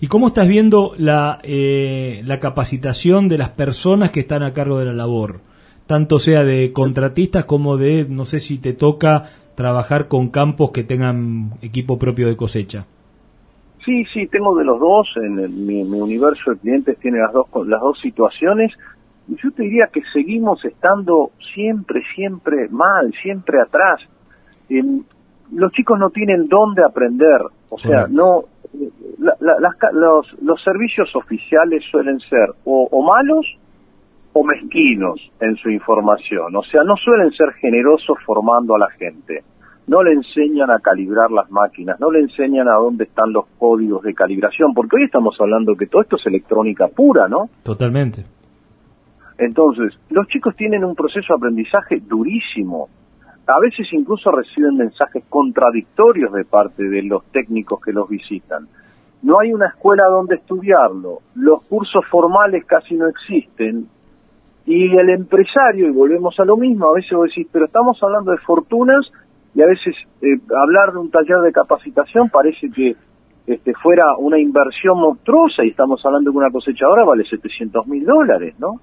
¿Y 0.00 0.08
cómo 0.08 0.26
estás 0.26 0.48
viendo 0.48 0.94
la, 0.98 1.38
eh, 1.44 2.22
la 2.24 2.40
capacitación 2.40 3.28
de 3.28 3.38
las 3.38 3.50
personas 3.50 4.10
que 4.10 4.20
están 4.20 4.42
a 4.42 4.52
cargo 4.52 4.80
de 4.80 4.86
la 4.86 4.92
labor? 4.92 5.40
Tanto 5.86 6.18
sea 6.18 6.44
de 6.44 6.72
contratistas 6.72 7.44
como 7.44 7.76
de, 7.76 8.06
no 8.08 8.24
sé 8.24 8.40
si 8.40 8.58
te 8.58 8.72
toca 8.72 9.24
trabajar 9.54 10.08
con 10.08 10.30
campos 10.30 10.70
que 10.70 10.82
tengan 10.82 11.52
equipo 11.62 11.98
propio 11.98 12.26
de 12.28 12.36
cosecha. 12.36 12.86
Sí, 13.84 14.04
sí, 14.14 14.26
tengo 14.28 14.56
de 14.56 14.64
los 14.64 14.80
dos. 14.80 15.06
En 15.16 15.66
mi, 15.66 15.84
mi, 15.84 16.00
universo 16.00 16.52
de 16.52 16.58
clientes 16.58 16.98
tiene 16.98 17.18
las 17.18 17.32
dos, 17.32 17.46
las 17.66 17.80
dos 17.80 18.00
situaciones 18.00 18.72
yo 19.28 19.50
te 19.52 19.62
diría 19.62 19.88
que 19.92 20.02
seguimos 20.12 20.64
estando 20.64 21.30
siempre, 21.54 22.02
siempre 22.14 22.68
mal, 22.68 23.12
siempre 23.22 23.60
atrás. 23.60 24.00
los 25.52 25.72
chicos 25.72 25.98
no 25.98 26.10
tienen 26.10 26.48
dónde 26.48 26.84
aprender, 26.84 27.40
o 27.70 27.78
sea, 27.78 28.06
no 28.08 28.44
los, 29.18 30.42
los 30.42 30.62
servicios 30.62 31.14
oficiales 31.14 31.84
suelen 31.90 32.18
ser 32.20 32.50
o, 32.64 32.88
o, 32.90 33.02
malos 33.02 33.46
o 34.34 34.44
mezquinos 34.44 35.30
en 35.40 35.56
su 35.56 35.70
información, 35.70 36.54
o 36.56 36.62
sea, 36.64 36.82
no 36.82 36.96
suelen 36.96 37.30
ser 37.30 37.52
generosos 37.52 38.18
formando 38.26 38.74
a 38.74 38.78
la 38.78 38.90
gente. 38.90 39.44
No 39.86 40.02
le 40.02 40.12
enseñan 40.12 40.70
a 40.70 40.80
calibrar 40.80 41.30
las 41.30 41.50
máquinas, 41.50 42.00
no 42.00 42.10
le 42.10 42.20
enseñan 42.20 42.68
a 42.68 42.74
dónde 42.74 43.04
están 43.04 43.32
los 43.32 43.46
códigos 43.58 44.02
de 44.02 44.12
calibración, 44.12 44.74
porque 44.74 44.96
hoy 44.96 45.04
estamos 45.04 45.36
hablando 45.40 45.76
que 45.76 45.86
todo 45.86 46.02
esto 46.02 46.16
es 46.16 46.26
electrónica 46.26 46.88
pura, 46.88 47.28
¿no? 47.28 47.48
Totalmente. 47.62 48.24
Entonces, 49.38 49.92
los 50.10 50.26
chicos 50.28 50.56
tienen 50.56 50.84
un 50.84 50.96
proceso 50.96 51.34
de 51.34 51.36
aprendizaje 51.36 52.00
durísimo. 52.00 52.88
A 53.46 53.60
veces 53.60 53.86
incluso 53.92 54.32
reciben 54.32 54.76
mensajes 54.76 55.24
contradictorios 55.28 56.32
de 56.32 56.44
parte 56.44 56.82
de 56.82 57.02
los 57.02 57.24
técnicos 57.26 57.80
que 57.80 57.92
los 57.92 58.08
visitan. 58.08 58.66
No 59.22 59.38
hay 59.38 59.52
una 59.52 59.68
escuela 59.68 60.06
donde 60.06 60.36
estudiarlo, 60.36 61.18
los 61.34 61.62
cursos 61.64 62.04
formales 62.10 62.64
casi 62.64 62.94
no 62.94 63.06
existen, 63.06 63.86
y 64.66 64.96
el 64.96 65.10
empresario, 65.10 65.88
y 65.88 65.92
volvemos 65.92 66.38
a 66.38 66.44
lo 66.44 66.56
mismo, 66.56 66.90
a 66.90 66.94
veces 66.94 67.12
vos 67.12 67.28
decís, 67.28 67.46
pero 67.52 67.66
estamos 67.66 68.02
hablando 68.02 68.30
de 68.30 68.38
fortunas, 68.38 69.06
y 69.54 69.62
a 69.62 69.66
veces 69.66 69.94
eh, 70.22 70.40
hablar 70.56 70.92
de 70.92 70.98
un 70.98 71.10
taller 71.10 71.38
de 71.38 71.52
capacitación 71.52 72.28
parece 72.30 72.70
que 72.70 72.96
este, 73.46 73.74
fuera 73.74 74.04
una 74.18 74.38
inversión 74.38 74.98
monstruosa, 74.98 75.64
y 75.64 75.68
estamos 75.68 76.04
hablando 76.04 76.30
de 76.30 76.34
que 76.34 76.38
una 76.38 76.50
cosechadora 76.50 77.04
vale 77.04 77.24
700 77.24 77.86
mil 77.86 78.04
dólares, 78.04 78.54
¿no? 78.58 78.80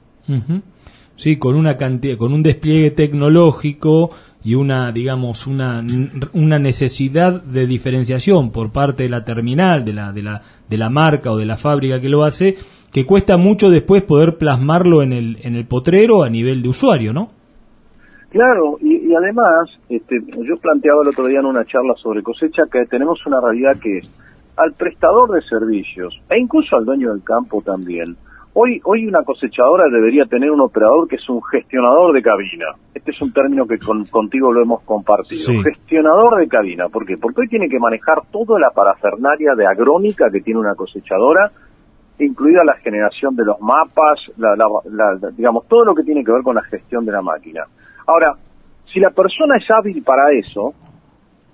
Sí, 1.21 1.37
con 1.37 1.55
una 1.55 1.77
cantidad, 1.77 2.17
con 2.17 2.33
un 2.33 2.41
despliegue 2.41 2.89
tecnológico 2.89 4.09
y 4.43 4.55
una, 4.55 4.91
digamos, 4.91 5.45
una, 5.45 5.85
una 6.33 6.57
necesidad 6.57 7.43
de 7.43 7.67
diferenciación 7.67 8.51
por 8.51 8.71
parte 8.71 9.03
de 9.03 9.09
la 9.09 9.23
terminal, 9.23 9.85
de 9.85 9.93
la, 9.93 10.11
de 10.13 10.23
la, 10.23 10.41
de 10.67 10.77
la 10.79 10.89
marca 10.89 11.31
o 11.31 11.37
de 11.37 11.45
la 11.45 11.57
fábrica 11.57 12.01
que 12.01 12.09
lo 12.09 12.23
hace, 12.23 12.55
que 12.91 13.05
cuesta 13.05 13.37
mucho 13.37 13.69
después 13.69 14.01
poder 14.01 14.39
plasmarlo 14.39 15.03
en 15.03 15.13
el, 15.13 15.37
en 15.43 15.53
el 15.53 15.67
potrero 15.67 16.23
a 16.23 16.29
nivel 16.31 16.63
de 16.63 16.69
usuario, 16.69 17.13
¿no? 17.13 17.29
Claro, 18.31 18.79
y, 18.81 19.13
además, 19.13 19.69
este, 19.89 20.17
yo 20.25 20.57
planteaba 20.57 21.03
el 21.03 21.09
otro 21.09 21.27
día 21.27 21.41
en 21.41 21.45
una 21.45 21.65
charla 21.65 21.93
sobre 22.01 22.23
cosecha 22.23 22.63
que 22.71 22.87
tenemos 22.87 23.23
una 23.27 23.39
realidad 23.39 23.77
que 23.79 23.99
es 23.99 24.09
al 24.57 24.73
prestador 24.73 25.29
de 25.33 25.41
servicios 25.43 26.19
e 26.31 26.39
incluso 26.39 26.75
al 26.77 26.85
dueño 26.85 27.13
del 27.13 27.23
campo 27.23 27.61
también, 27.63 28.17
Hoy, 28.53 28.81
hoy 28.83 29.07
una 29.07 29.23
cosechadora 29.23 29.85
debería 29.89 30.25
tener 30.25 30.51
un 30.51 30.59
operador 30.59 31.07
que 31.07 31.15
es 31.15 31.29
un 31.29 31.41
gestionador 31.41 32.13
de 32.13 32.21
cabina. 32.21 32.65
Este 32.93 33.11
es 33.11 33.21
un 33.21 33.31
término 33.31 33.65
que 33.65 33.77
contigo 33.79 34.51
lo 34.51 34.61
hemos 34.61 34.81
compartido. 34.83 35.53
Gestionador 35.63 36.37
de 36.37 36.49
cabina. 36.49 36.89
¿Por 36.89 37.05
qué? 37.05 37.15
Porque 37.17 37.41
hoy 37.41 37.47
tiene 37.47 37.69
que 37.69 37.79
manejar 37.79 38.25
toda 38.29 38.59
la 38.59 38.71
parafernaria 38.71 39.55
de 39.55 39.65
agrónica 39.65 40.29
que 40.29 40.41
tiene 40.41 40.59
una 40.59 40.75
cosechadora, 40.75 41.49
incluida 42.19 42.65
la 42.65 42.75
generación 42.75 43.37
de 43.37 43.45
los 43.45 43.61
mapas, 43.61 44.19
digamos, 45.37 45.65
todo 45.69 45.85
lo 45.85 45.95
que 45.95 46.03
tiene 46.03 46.21
que 46.21 46.33
ver 46.33 46.43
con 46.43 46.55
la 46.55 46.63
gestión 46.63 47.05
de 47.05 47.13
la 47.13 47.21
máquina. 47.21 47.63
Ahora, 48.05 48.33
si 48.91 48.99
la 48.99 49.11
persona 49.11 49.55
es 49.55 49.71
hábil 49.71 50.03
para 50.03 50.29
eso, 50.33 50.73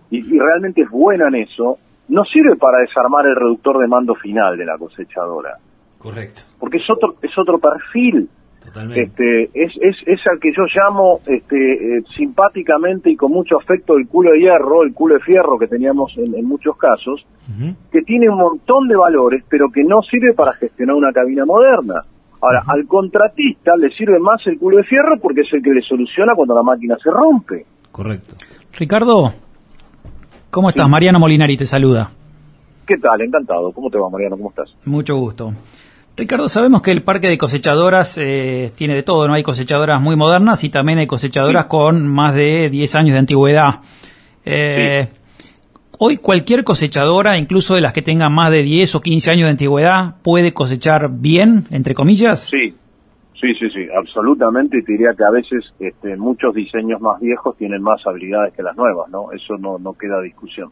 y, 0.10 0.36
y 0.36 0.39
realmente 0.39 0.82
es 0.82 0.89
buena 0.89 1.27
en 1.27 1.36
eso, 1.36 1.77
no 2.08 2.24
sirve 2.25 2.56
para 2.56 2.80
desarmar 2.80 3.27
el 3.27 3.36
reductor 3.36 3.77
de 3.77 3.88
mando 3.88 4.16
final 4.16 4.58
de 4.58 4.66
la 4.66 4.80
cosechadora 4.80 5.60
Correcto. 5.98 6.42
Porque 6.60 6.77
es 6.77 6.89
otro, 6.89 7.16
es 7.22 7.32
otro 7.38 7.60
perfil. 7.60 8.30
Totalmente. 8.63 9.01
Este, 9.01 9.63
es, 9.63 9.72
es, 9.80 9.96
es 10.06 10.20
al 10.27 10.39
que 10.39 10.51
yo 10.51 10.63
llamo 10.75 11.22
este, 11.25 11.98
eh, 11.98 12.04
simpáticamente 12.18 13.10
y 13.10 13.16
con 13.16 13.32
mucho 13.32 13.58
afecto 13.58 13.96
el 13.98 14.08
culo 14.08 14.32
de 14.32 14.39
hierro, 14.39 14.84
el 14.84 14.94
culo 14.94 15.16
de 15.16 15.22
fierro 15.22 15.58
que 15.58 15.68
teníamos 15.68 16.12
en, 16.18 16.46
muchos 16.46 16.75
casos, 16.75 17.25
que 17.92 18.01
tiene 18.01 18.30
un 18.30 18.38
montón 18.38 18.89
de 18.89 18.98
valores, 18.98 19.44
pero 19.48 19.70
que 19.72 19.84
no 19.84 20.01
sirve 20.01 20.34
para 20.36 20.54
gestionar 20.54 20.96
una 20.96 21.13
cabina 21.13 21.46
moderna. 21.46 22.01
Ahora, 22.42 22.63
al 22.68 22.86
contratista 22.88 23.75
le 23.77 23.89
sirve 23.92 24.20
más 24.20 24.46
el 24.46 24.60
culo 24.60 24.77
de 24.77 24.84
fierro 24.84 25.18
porque 25.22 25.42
es 25.42 25.54
el 25.54 25.63
que 25.63 25.72
le 25.72 25.82
soluciona 25.82 26.34
cuando 26.36 26.54
la 26.54 26.62
máquina 26.62 26.98
se 27.01 27.10
rompe. 27.10 27.66
Correcto. 27.92 28.36
Ricardo, 28.77 29.32
¿cómo 30.51 30.70
estás? 30.70 30.89
Mariano 30.89 31.20
Molinari 31.20 31.56
te 31.56 31.66
saluda. 31.66 32.12
¿Qué 32.86 32.98
tal? 32.98 33.22
Encantado. 33.22 33.72
¿Cómo 33.72 33.89
te 33.89 33.98
va, 33.98 34.10
Mariano? 34.10 34.38
¿Cómo 34.38 34.50
estás? 34.50 34.74
Mucho 34.86 35.16
gusto. 35.18 35.51
Ricardo, 36.17 36.50
sabemos 36.50 36.81
que 36.81 36.89
el 36.89 37.03
parque 37.03 37.27
de 37.29 37.38
cosechadoras 37.38 38.17
eh, 38.17 38.71
tiene 38.75 38.95
de 38.95 39.03
todo, 39.03 39.27
¿no? 39.27 39.36
Hay 39.36 39.43
cosechadoras 39.43 40.01
muy 40.01 40.15
modernas 40.15 40.63
y 40.63 40.69
también 40.69 40.97
hay 40.97 41.05
cosechadoras 41.05 41.65
con 41.65 42.07
más 42.07 42.33
de 42.33 42.71
10 42.71 42.95
años 42.95 43.13
de 43.13 43.19
antigüedad. 43.19 43.81
Eh, 44.43 45.09
hoy 46.00 46.17
cualquier 46.17 46.63
cosechadora, 46.63 47.38
incluso 47.38 47.75
de 47.75 47.81
las 47.81 47.93
que 47.93 48.01
tengan 48.01 48.33
más 48.33 48.50
de 48.50 48.63
10 48.63 48.95
o 48.95 49.01
15 49.01 49.29
años 49.29 49.43
de 49.43 49.51
antigüedad, 49.51 50.15
puede 50.24 50.53
cosechar 50.53 51.12
bien, 51.12 51.65
entre 51.69 51.93
comillas. 51.93 52.47
Sí, 52.50 52.74
sí, 53.39 53.53
sí, 53.53 53.69
sí, 53.69 53.88
absolutamente. 53.95 54.79
Y 54.79 54.83
te 54.83 54.93
diría 54.93 55.13
que 55.15 55.24
a 55.24 55.29
veces 55.29 55.71
este, 55.79 56.17
muchos 56.17 56.55
diseños 56.55 57.00
más 57.00 57.21
viejos 57.21 57.55
tienen 57.57 57.83
más 57.83 58.01
habilidades 58.07 58.55
que 58.55 58.63
las 58.63 58.75
nuevas, 58.75 59.07
¿no? 59.12 59.31
Eso 59.33 59.55
no, 59.59 59.77
no 59.77 59.93
queda 59.93 60.19
discusión. 60.21 60.71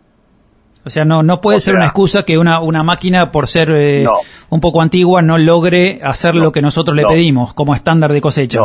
O 0.85 0.89
sea, 0.91 1.03
no, 1.03 1.23
no 1.23 1.41
puede 1.41 1.61
ser 1.61 1.73
una 1.73 1.85
excusa 1.85 2.23
que 2.23 2.37
una, 2.37 2.59
una 2.59 2.83
máquina, 2.83 3.31
por 3.31 3.47
ser 3.47 3.71
eh, 3.71 4.05
un 4.51 4.59
poco 4.59 4.83
antigua, 4.83 5.23
no 5.23 5.39
logre 5.39 5.99
hacer 6.03 6.35
lo 6.35 6.51
que 6.51 6.61
nosotros 6.61 6.95
le 6.95 7.03
pedimos 7.05 7.55
como 7.55 7.73
estándar 7.73 8.13
de 8.13 8.21
cosecha. 8.21 8.59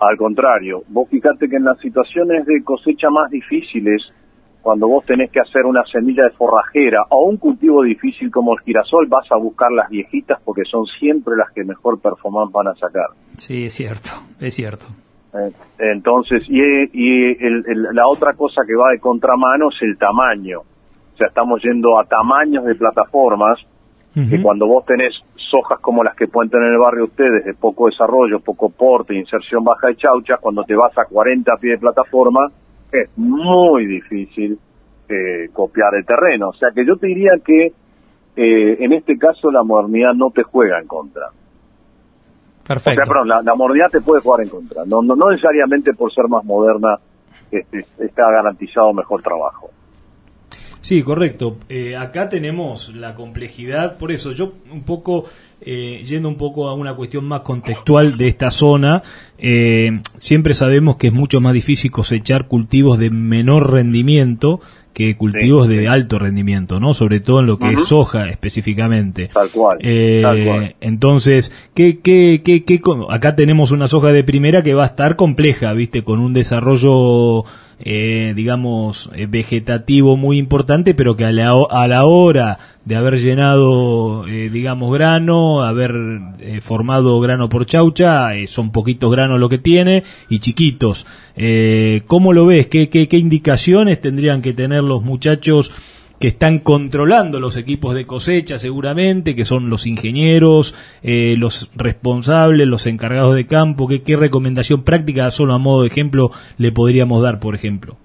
Al 0.00 0.16
contrario, 0.16 0.82
vos 0.88 1.10
fíjate 1.10 1.50
que 1.50 1.56
en 1.56 1.64
las 1.64 1.78
situaciones 1.80 2.46
de 2.46 2.64
cosecha 2.64 3.10
más 3.10 3.30
difíciles, 3.30 4.02
cuando 4.62 4.88
vos 4.88 5.04
tenés 5.04 5.30
que 5.30 5.40
hacer 5.40 5.66
una 5.66 5.84
semilla 5.84 6.24
de 6.24 6.30
forrajera 6.30 7.02
o 7.10 7.26
un 7.26 7.36
cultivo 7.36 7.82
difícil 7.82 8.30
como 8.30 8.54
el 8.54 8.64
girasol, 8.64 9.06
vas 9.06 9.30
a 9.30 9.36
buscar 9.36 9.70
las 9.70 9.90
viejitas 9.90 10.40
porque 10.42 10.62
son 10.64 10.86
siempre 10.98 11.34
las 11.36 11.52
que 11.52 11.62
mejor 11.62 12.00
performan 12.00 12.50
van 12.50 12.68
a 12.68 12.74
sacar. 12.74 13.08
Sí, 13.36 13.66
es 13.66 13.74
cierto, 13.74 14.10
es 14.40 14.54
cierto. 14.54 14.86
Eh, 15.34 15.52
entonces, 15.78 16.42
y, 16.48 16.58
y 16.92 17.36
la 17.92 18.08
otra 18.08 18.32
cosa 18.32 18.62
que 18.66 18.74
va 18.74 18.92
de 18.92 18.98
contramano 18.98 19.68
es 19.68 19.82
el 19.82 19.98
tamaño 19.98 20.62
o 21.12 21.16
sea, 21.16 21.28
estamos 21.28 21.62
yendo 21.62 21.98
a 21.98 22.04
tamaños 22.04 22.64
de 22.64 22.74
plataformas 22.74 23.58
que 24.14 24.42
cuando 24.42 24.66
vos 24.66 24.84
tenés 24.84 25.14
sojas 25.36 25.80
como 25.80 26.04
las 26.04 26.14
que 26.14 26.28
pueden 26.28 26.50
tener 26.50 26.66
en 26.66 26.74
el 26.74 26.78
barrio 26.78 27.04
ustedes, 27.04 27.46
de 27.46 27.54
poco 27.54 27.86
desarrollo, 27.86 28.40
poco 28.40 28.68
porte, 28.68 29.14
inserción 29.14 29.64
baja 29.64 29.88
de 29.88 29.96
chauchas, 29.96 30.38
cuando 30.38 30.64
te 30.64 30.74
vas 30.74 30.96
a 30.98 31.06
40 31.06 31.50
pies 31.56 31.74
de 31.74 31.80
plataforma, 31.80 32.50
es 32.92 33.08
muy 33.16 33.86
difícil 33.86 34.58
eh, 35.08 35.48
copiar 35.52 35.94
el 35.94 36.04
terreno. 36.04 36.50
O 36.50 36.52
sea 36.52 36.68
que 36.74 36.84
yo 36.84 36.96
te 36.96 37.06
diría 37.06 37.32
que 37.42 37.72
eh, 38.36 38.76
en 38.84 38.92
este 38.92 39.16
caso 39.16 39.50
la 39.50 39.62
modernidad 39.62 40.12
no 40.14 40.30
te 40.30 40.42
juega 40.42 40.78
en 40.78 40.86
contra. 40.86 41.28
Perfecto. 42.66 43.00
O 43.00 43.04
sea, 43.04 43.14
perdón, 43.14 43.28
la, 43.28 43.54
modernidad 43.54 43.90
te 43.90 44.02
puede 44.02 44.20
jugar 44.20 44.42
en 44.42 44.50
contra. 44.50 44.84
No, 44.84 45.00
no, 45.02 45.16
no 45.16 45.30
necesariamente 45.30 45.94
por 45.94 46.12
ser 46.12 46.28
más 46.28 46.44
moderna 46.44 46.98
este, 47.50 47.86
está 47.98 48.30
garantizado 48.30 48.92
mejor 48.92 49.22
trabajo. 49.22 49.70
Sí, 50.82 51.02
correcto. 51.02 51.56
Eh, 51.68 51.96
acá 51.96 52.28
tenemos 52.28 52.94
la 52.94 53.14
complejidad, 53.14 53.96
por 53.98 54.10
eso 54.10 54.32
yo 54.32 54.52
un 54.70 54.82
poco, 54.82 55.24
eh, 55.60 56.02
yendo 56.04 56.28
un 56.28 56.36
poco 56.36 56.68
a 56.68 56.74
una 56.74 56.94
cuestión 56.94 57.24
más 57.24 57.42
contextual 57.42 58.16
de 58.16 58.26
esta 58.28 58.50
zona, 58.50 59.02
eh, 59.38 60.00
siempre 60.18 60.54
sabemos 60.54 60.96
que 60.96 61.06
es 61.06 61.12
mucho 61.12 61.40
más 61.40 61.54
difícil 61.54 61.92
cosechar 61.92 62.48
cultivos 62.48 62.98
de 62.98 63.10
menor 63.10 63.72
rendimiento 63.72 64.60
que 64.92 65.16
cultivos 65.16 65.68
de 65.68 65.88
alto 65.88 66.18
rendimiento, 66.18 66.78
¿no? 66.78 66.92
Sobre 66.92 67.20
todo 67.20 67.40
en 67.40 67.46
lo 67.46 67.58
que 67.58 67.70
es 67.70 67.84
soja 67.84 68.28
específicamente. 68.28 69.30
Tal 69.32 69.48
cual, 69.50 69.78
Entonces, 70.80 71.52
¿qué, 71.74 72.00
qué, 72.00 72.42
qué, 72.44 72.64
qué, 72.64 72.80
acá 73.08 73.34
tenemos 73.34 73.70
una 73.70 73.88
soja 73.88 74.08
de 74.08 74.22
primera 74.22 74.62
que 74.62 74.74
va 74.74 74.82
a 74.82 74.88
estar 74.88 75.16
compleja, 75.16 75.72
¿viste? 75.72 76.04
Con 76.04 76.20
un 76.20 76.34
desarrollo 76.34 77.44
eh, 77.82 78.32
digamos, 78.36 79.10
eh, 79.14 79.26
vegetativo 79.26 80.16
muy 80.16 80.38
importante, 80.38 80.94
pero 80.94 81.16
que 81.16 81.24
a 81.24 81.32
la, 81.32 81.52
a 81.68 81.88
la 81.88 82.06
hora 82.06 82.58
de 82.84 82.96
haber 82.96 83.18
llenado, 83.18 84.26
eh, 84.28 84.48
digamos, 84.50 84.92
grano, 84.92 85.62
haber 85.62 85.92
formado 86.60 87.18
grano 87.20 87.48
por 87.48 87.66
chaucha, 87.66 88.28
son 88.46 88.72
poquitos 88.72 89.10
granos 89.10 89.40
lo 89.40 89.48
que 89.48 89.58
tiene 89.58 90.04
y 90.28 90.38
chiquitos. 90.38 91.06
¿Cómo 92.06 92.32
lo 92.32 92.46
ves? 92.46 92.68
¿Qué, 92.68 92.88
qué, 92.88 93.08
qué 93.08 93.16
indicaciones 93.18 94.00
tendrían 94.00 94.42
que 94.42 94.52
tener 94.52 94.82
los 94.82 95.02
muchachos? 95.02 95.72
Que 96.22 96.28
están 96.28 96.60
controlando 96.60 97.40
los 97.40 97.56
equipos 97.56 97.96
de 97.96 98.06
cosecha 98.06 98.56
seguramente, 98.56 99.34
que 99.34 99.44
son 99.44 99.68
los 99.68 99.88
ingenieros, 99.88 100.72
eh, 101.02 101.34
los 101.36 101.68
responsables, 101.74 102.68
los 102.68 102.86
encargados 102.86 103.34
de 103.34 103.44
campo, 103.44 103.88
¿qué, 103.88 104.04
¿qué, 104.04 104.14
recomendación 104.14 104.84
práctica, 104.84 105.28
solo 105.30 105.52
a 105.52 105.58
modo 105.58 105.82
de 105.82 105.88
ejemplo, 105.88 106.30
le 106.58 106.70
podríamos 106.70 107.24
dar, 107.24 107.40
por 107.40 107.56
ejemplo? 107.56 107.96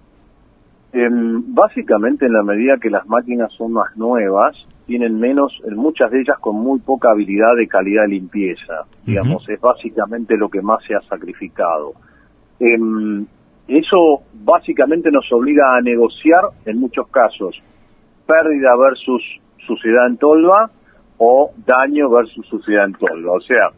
básicamente 1.49 2.25
en 2.25 2.33
la 2.33 2.41
medida 2.41 2.77
que 2.81 2.89
las 2.89 3.07
máquinas 3.07 3.53
son 3.53 3.73
más 3.73 3.95
nuevas, 3.95 4.55
tienen 4.87 5.19
menos, 5.19 5.53
en 5.67 5.75
muchas 5.75 6.09
de 6.09 6.21
ellas 6.21 6.39
con 6.39 6.55
muy 6.55 6.79
poca 6.79 7.11
habilidad 7.11 7.55
de 7.55 7.67
calidad 7.67 8.03
de 8.03 8.09
limpieza, 8.09 8.85
digamos, 9.05 9.47
es 9.47 9.61
básicamente 9.61 10.35
lo 10.37 10.49
que 10.49 10.61
más 10.61 10.83
se 10.87 10.95
ha 10.95 11.01
sacrificado. 11.01 11.93
Em, 12.59 13.25
eso 13.67 14.23
básicamente 14.43 15.11
nos 15.11 15.31
obliga 15.31 15.77
a 15.77 15.81
negociar 15.81 16.41
en 16.65 16.79
muchos 16.79 17.07
casos 17.09 17.61
pérdida 18.27 18.75
versus 18.77 19.23
suciedad 19.65 20.07
en 20.07 20.17
tolva 20.17 20.69
o 21.17 21.51
daño 21.65 22.09
versus 22.09 22.45
suciedad 22.47 22.85
en 22.85 22.93
tolva. 22.93 23.33
O 23.33 23.41
sea, 23.41 23.69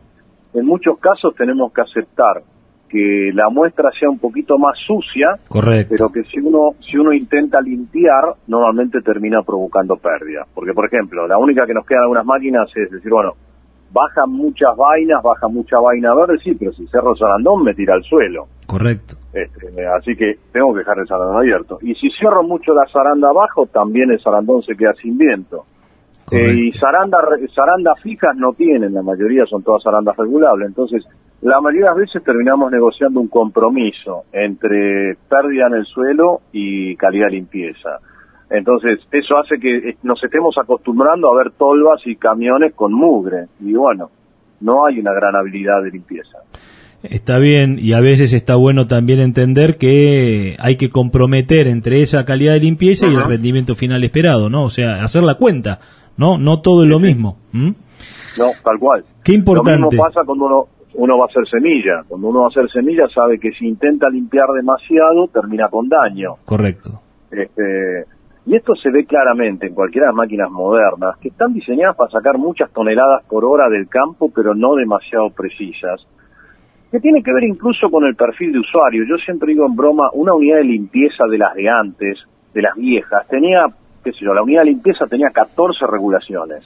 en 0.54 0.66
muchos 0.66 1.00
casos 1.00 1.36
tenemos 1.36 1.72
que 1.72 1.82
aceptar 1.82 2.42
que 2.90 3.32
la 3.34 3.50
muestra 3.50 3.92
sea 3.98 4.10
un 4.10 4.18
poquito 4.18 4.58
más 4.58 4.76
sucia, 4.86 5.38
Correcto. 5.48 5.94
pero 5.96 6.10
que 6.12 6.24
si 6.24 6.40
uno 6.40 6.72
si 6.80 6.98
uno 6.98 7.14
intenta 7.14 7.62
limpiar, 7.62 8.34
normalmente 8.48 9.02
termina 9.02 9.44
provocando 9.44 9.96
pérdida. 9.96 10.46
Porque, 10.54 10.74
por 10.74 10.88
ejemplo, 10.88 11.28
la 11.28 11.38
única 11.38 11.68
que 11.68 11.74
nos 11.74 11.86
quedan 11.86 12.04
algunas 12.04 12.26
máquinas 12.26 12.68
es 12.76 12.90
decir, 12.90 13.12
bueno, 13.12 13.34
baja 13.92 14.26
muchas 14.26 14.76
vainas, 14.76 15.22
baja 15.24 15.48
mucha 15.48 15.80
vaina 15.80 16.14
verde, 16.16 16.40
sí, 16.44 16.56
pero 16.58 16.74
si 16.74 16.88
cerro 16.88 17.16
zarandón 17.16 17.64
me 17.64 17.76
tira 17.76 17.94
al 17.94 18.04
suelo. 18.04 18.48
Correcto. 18.70 19.16
Este, 19.34 19.88
así 19.88 20.16
que 20.16 20.36
tengo 20.54 20.74
que 20.74 20.80
dejar 20.82 21.00
el 21.00 21.08
zarandón 21.08 21.38
abierto. 21.38 21.80
Y 21.82 21.96
si 21.96 22.08
cierro 22.12 22.44
mucho 22.44 22.72
la 22.76 22.86
zaranda 22.94 23.30
abajo, 23.30 23.66
también 23.66 24.12
el 24.12 24.22
zarandón 24.22 24.62
se 24.62 24.76
queda 24.76 24.94
sin 24.94 25.18
viento. 25.18 25.66
Eh, 26.32 26.54
y 26.54 26.72
zaranda, 26.74 27.18
zarandas 27.56 28.00
fijas 28.04 28.36
no 28.38 28.54
tienen, 28.54 28.94
la 28.94 29.02
mayoría 29.02 29.48
son 29.48 29.64
todas 29.64 29.82
zarandas 29.82 30.16
regulables. 30.16 30.68
Entonces, 30.68 31.04
la 31.42 31.60
mayoría 31.60 31.86
de 31.86 31.90
las 31.90 31.98
veces 31.98 32.24
terminamos 32.24 32.72
negociando 32.72 33.20
un 33.20 33.28
compromiso 33.28 34.26
entre 34.32 35.16
pérdida 35.28 35.66
en 35.66 35.74
el 35.74 35.86
suelo 35.86 36.42
y 36.52 36.96
calidad 36.96 37.26
de 37.26 37.38
limpieza. 37.38 37.98
Entonces, 38.52 39.00
eso 39.12 39.36
hace 39.40 39.60
que 39.60 39.96
nos 40.04 40.24
estemos 40.24 40.56
acostumbrando 40.60 41.32
a 41.32 41.44
ver 41.44 41.54
tolvas 41.58 42.06
y 42.06 42.18
camiones 42.18 42.76
con 42.76 42.94
mugre. 42.94 43.48
Y 43.62 43.74
bueno, 43.74 44.12
no 44.62 44.86
hay 44.86 45.00
una 45.00 45.14
gran 45.14 45.36
habilidad 45.36 45.82
de 45.82 45.90
limpieza. 45.90 46.38
Está 47.02 47.38
bien, 47.38 47.78
y 47.80 47.94
a 47.94 48.02
veces 48.02 48.34
está 48.34 48.56
bueno 48.56 48.86
también 48.86 49.20
entender 49.22 49.78
que 49.78 50.58
hay 50.60 50.76
que 50.76 50.90
comprometer 50.90 51.68
entre 51.68 52.02
esa 52.02 52.26
calidad 52.26 52.54
de 52.54 52.60
limpieza 52.60 53.08
y 53.08 53.16
el 53.16 53.24
rendimiento 53.24 53.74
final 53.74 54.04
esperado, 54.04 54.50
¿no? 54.50 54.64
O 54.64 54.70
sea, 54.70 55.02
hacer 55.02 55.24
la 55.24 55.36
cuenta, 55.36 55.80
¿no? 56.18 56.38
No 56.38 56.62
todo 56.62 56.84
es 56.84 56.90
lo 56.90 57.00
mismo. 57.00 57.38
No, 57.54 58.52
tal 58.64 58.78
cual. 58.80 59.06
Qué 59.24 59.34
importante. 59.34 59.80
Lo 59.80 59.90
mismo 59.90 60.04
pasa 60.04 60.22
cuando 60.26 60.46
uno, 60.46 60.68
uno 60.96 61.18
va 61.18 61.24
a 61.24 61.28
hacer 61.28 61.48
semilla. 61.48 62.04
Cuando 62.08 62.28
uno 62.28 62.40
va 62.42 62.46
a 62.48 62.50
hacer 62.50 62.70
semilla 62.70 63.08
sabe 63.14 63.40
que 63.40 63.52
si 63.52 63.66
intenta 63.66 64.10
limpiar 64.10 64.48
demasiado 64.54 65.28
termina 65.30 65.68
con 65.70 65.88
daño. 65.88 66.36
Correcto. 66.44 67.00
Este, 67.32 68.06
Y 68.46 68.56
esto 68.56 68.74
se 68.76 68.90
ve 68.90 69.06
claramente 69.06 69.68
en 69.68 69.76
cualquiera 69.76 70.08
de 70.08 70.12
las 70.12 70.18
máquinas 70.18 70.50
modernas, 70.50 71.18
que 71.22 71.28
están 71.30 71.54
diseñadas 71.54 71.96
para 71.96 72.10
sacar 72.10 72.40
muchas 72.40 72.72
toneladas 72.74 73.24
por 73.30 73.46
hora 73.46 73.70
del 73.70 73.88
campo, 73.88 74.32
pero 74.34 74.56
no 74.56 74.76
demasiado 74.76 75.30
precisas, 75.30 76.02
que 76.92 77.00
tiene 77.00 77.22
que 77.22 77.34
ver 77.34 77.44
incluso 77.44 77.90
con 77.90 78.06
el 78.06 78.16
perfil 78.16 78.52
de 78.52 78.60
usuario. 78.60 79.04
Yo 79.08 79.18
siempre 79.18 79.54
digo 79.54 79.66
en 79.66 79.76
broma, 79.76 80.10
una 80.14 80.34
unidad 80.34 80.58
de 80.58 80.64
limpieza 80.64 81.26
de 81.30 81.38
las 81.38 81.54
de 81.54 81.70
antes, 81.70 82.20
de 82.54 82.62
las 82.62 82.76
viejas, 82.76 83.28
tenía, 83.28 83.66
qué 84.04 84.12
sé 84.12 84.20
yo, 84.22 84.34
la 84.34 84.42
unidad 84.42 84.62
de 84.62 84.72
limpieza 84.72 85.06
tenía 85.06 85.30
14 85.30 85.86
regulaciones, 85.86 86.64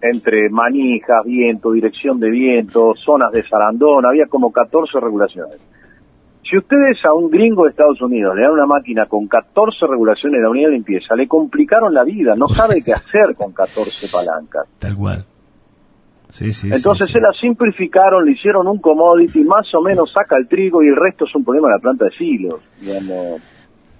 entre 0.00 0.48
manijas, 0.48 1.24
viento, 1.26 1.72
dirección 1.72 2.18
de 2.18 2.30
viento, 2.30 2.94
zonas 3.04 3.30
de 3.32 3.42
zarandón, 3.42 4.06
había 4.06 4.26
como 4.26 4.50
14 4.50 4.98
regulaciones. 4.98 5.60
Si 6.48 6.56
ustedes 6.56 6.98
a 7.04 7.12
un 7.12 7.30
gringo 7.30 7.64
de 7.64 7.70
Estados 7.70 8.00
Unidos 8.00 8.34
le 8.34 8.42
dan 8.42 8.52
una 8.52 8.66
máquina 8.66 9.06
con 9.06 9.28
14 9.28 9.86
regulaciones 9.86 10.38
de 10.38 10.42
la 10.42 10.50
unidad 10.50 10.68
de 10.68 10.74
limpieza, 10.74 11.14
le 11.14 11.28
complicaron 11.28 11.92
la 11.92 12.02
vida, 12.02 12.34
no 12.36 12.48
sabe 12.48 12.82
qué 12.82 12.92
hacer 12.92 13.34
con 13.36 13.52
14 13.52 14.08
palancas. 14.10 14.66
Tal 14.78 14.96
cual. 14.96 15.24
Sí, 16.30 16.52
sí, 16.52 16.68
Entonces 16.72 17.08
sí, 17.08 17.14
se 17.14 17.20
la 17.20 17.32
simplificaron, 17.40 18.24
le 18.24 18.32
hicieron 18.32 18.66
un 18.66 18.78
commodity, 18.78 19.44
más 19.44 19.66
o 19.74 19.82
menos 19.82 20.12
saca 20.12 20.36
el 20.36 20.48
trigo 20.48 20.82
y 20.82 20.88
el 20.88 20.96
resto 20.96 21.24
es 21.24 21.34
un 21.34 21.44
problema 21.44 21.68
de 21.68 21.74
la 21.74 21.80
planta 21.80 22.04
de 22.06 22.10
silos. 22.12 22.60
Digamos. 22.80 23.40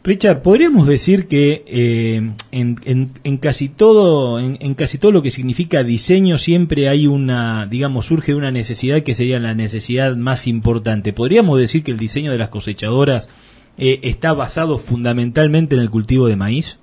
Richard, 0.02 0.40
podríamos 0.40 0.86
decir 0.86 1.28
que 1.28 1.62
eh, 1.66 2.32
en, 2.52 2.76
en, 2.86 3.08
en, 3.22 3.36
casi 3.36 3.68
todo, 3.68 4.38
en, 4.38 4.56
en, 4.60 4.74
casi 4.74 4.98
todo 4.98 5.12
lo 5.12 5.20
que 5.20 5.30
significa 5.30 5.82
diseño 5.82 6.38
siempre 6.38 6.88
hay 6.88 7.06
una, 7.06 7.66
digamos, 7.66 8.06
surge 8.06 8.34
una 8.34 8.50
necesidad 8.50 9.02
que 9.02 9.12
sería 9.12 9.38
la 9.38 9.54
necesidad 9.54 10.16
más 10.16 10.46
importante. 10.46 11.12
Podríamos 11.12 11.58
decir 11.58 11.84
que 11.84 11.90
el 11.90 11.98
diseño 11.98 12.32
de 12.32 12.38
las 12.38 12.48
cosechadoras 12.48 13.28
eh, 13.76 14.00
está 14.02 14.32
basado 14.32 14.78
fundamentalmente 14.78 15.74
en 15.74 15.82
el 15.82 15.90
cultivo 15.90 16.28
de 16.28 16.36
maíz. 16.36 16.80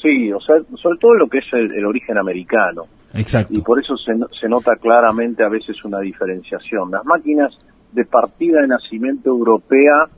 Sí, 0.00 0.30
o 0.32 0.40
sea, 0.40 0.56
sobre 0.80 0.98
todo 1.00 1.14
lo 1.14 1.28
que 1.28 1.38
es 1.38 1.46
el, 1.54 1.74
el 1.74 1.84
origen 1.86 2.18
americano. 2.18 2.84
Exacto. 3.18 3.54
Y 3.54 3.60
por 3.60 3.80
eso 3.80 3.96
se, 3.96 4.12
se 4.38 4.48
nota 4.48 4.76
claramente 4.76 5.44
a 5.44 5.48
veces 5.48 5.84
una 5.84 6.00
diferenciación. 6.00 6.90
Las 6.90 7.04
máquinas 7.04 7.56
de 7.92 8.04
partida 8.04 8.60
de 8.60 8.68
nacimiento 8.68 9.30
europea 9.30 10.08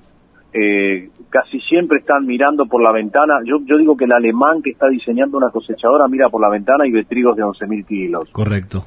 eh, 0.53 1.11
casi 1.29 1.61
siempre 1.61 1.99
están 1.99 2.27
mirando 2.27 2.67
por 2.67 2.83
la 2.83 2.93
ventana. 2.93 3.35
Yo, 3.45 3.59
yo 3.65 3.77
digo 3.77 3.97
que 3.97 4.05
el 4.05 4.13
alemán 4.13 4.63
que 4.63 4.71
está 4.71 4.89
diseñando 4.89 5.37
una 5.37 5.51
cosechadora 5.51 6.09
mira 6.09 6.29
por 6.29 6.41
la 6.41 6.49
ventana 6.49 6.87
y 6.87 6.91
ve 6.91 7.05
trigos 7.05 7.37
de 7.37 7.43
11.000 7.43 7.87
kilos. 7.87 8.29
Correcto. 8.33 8.85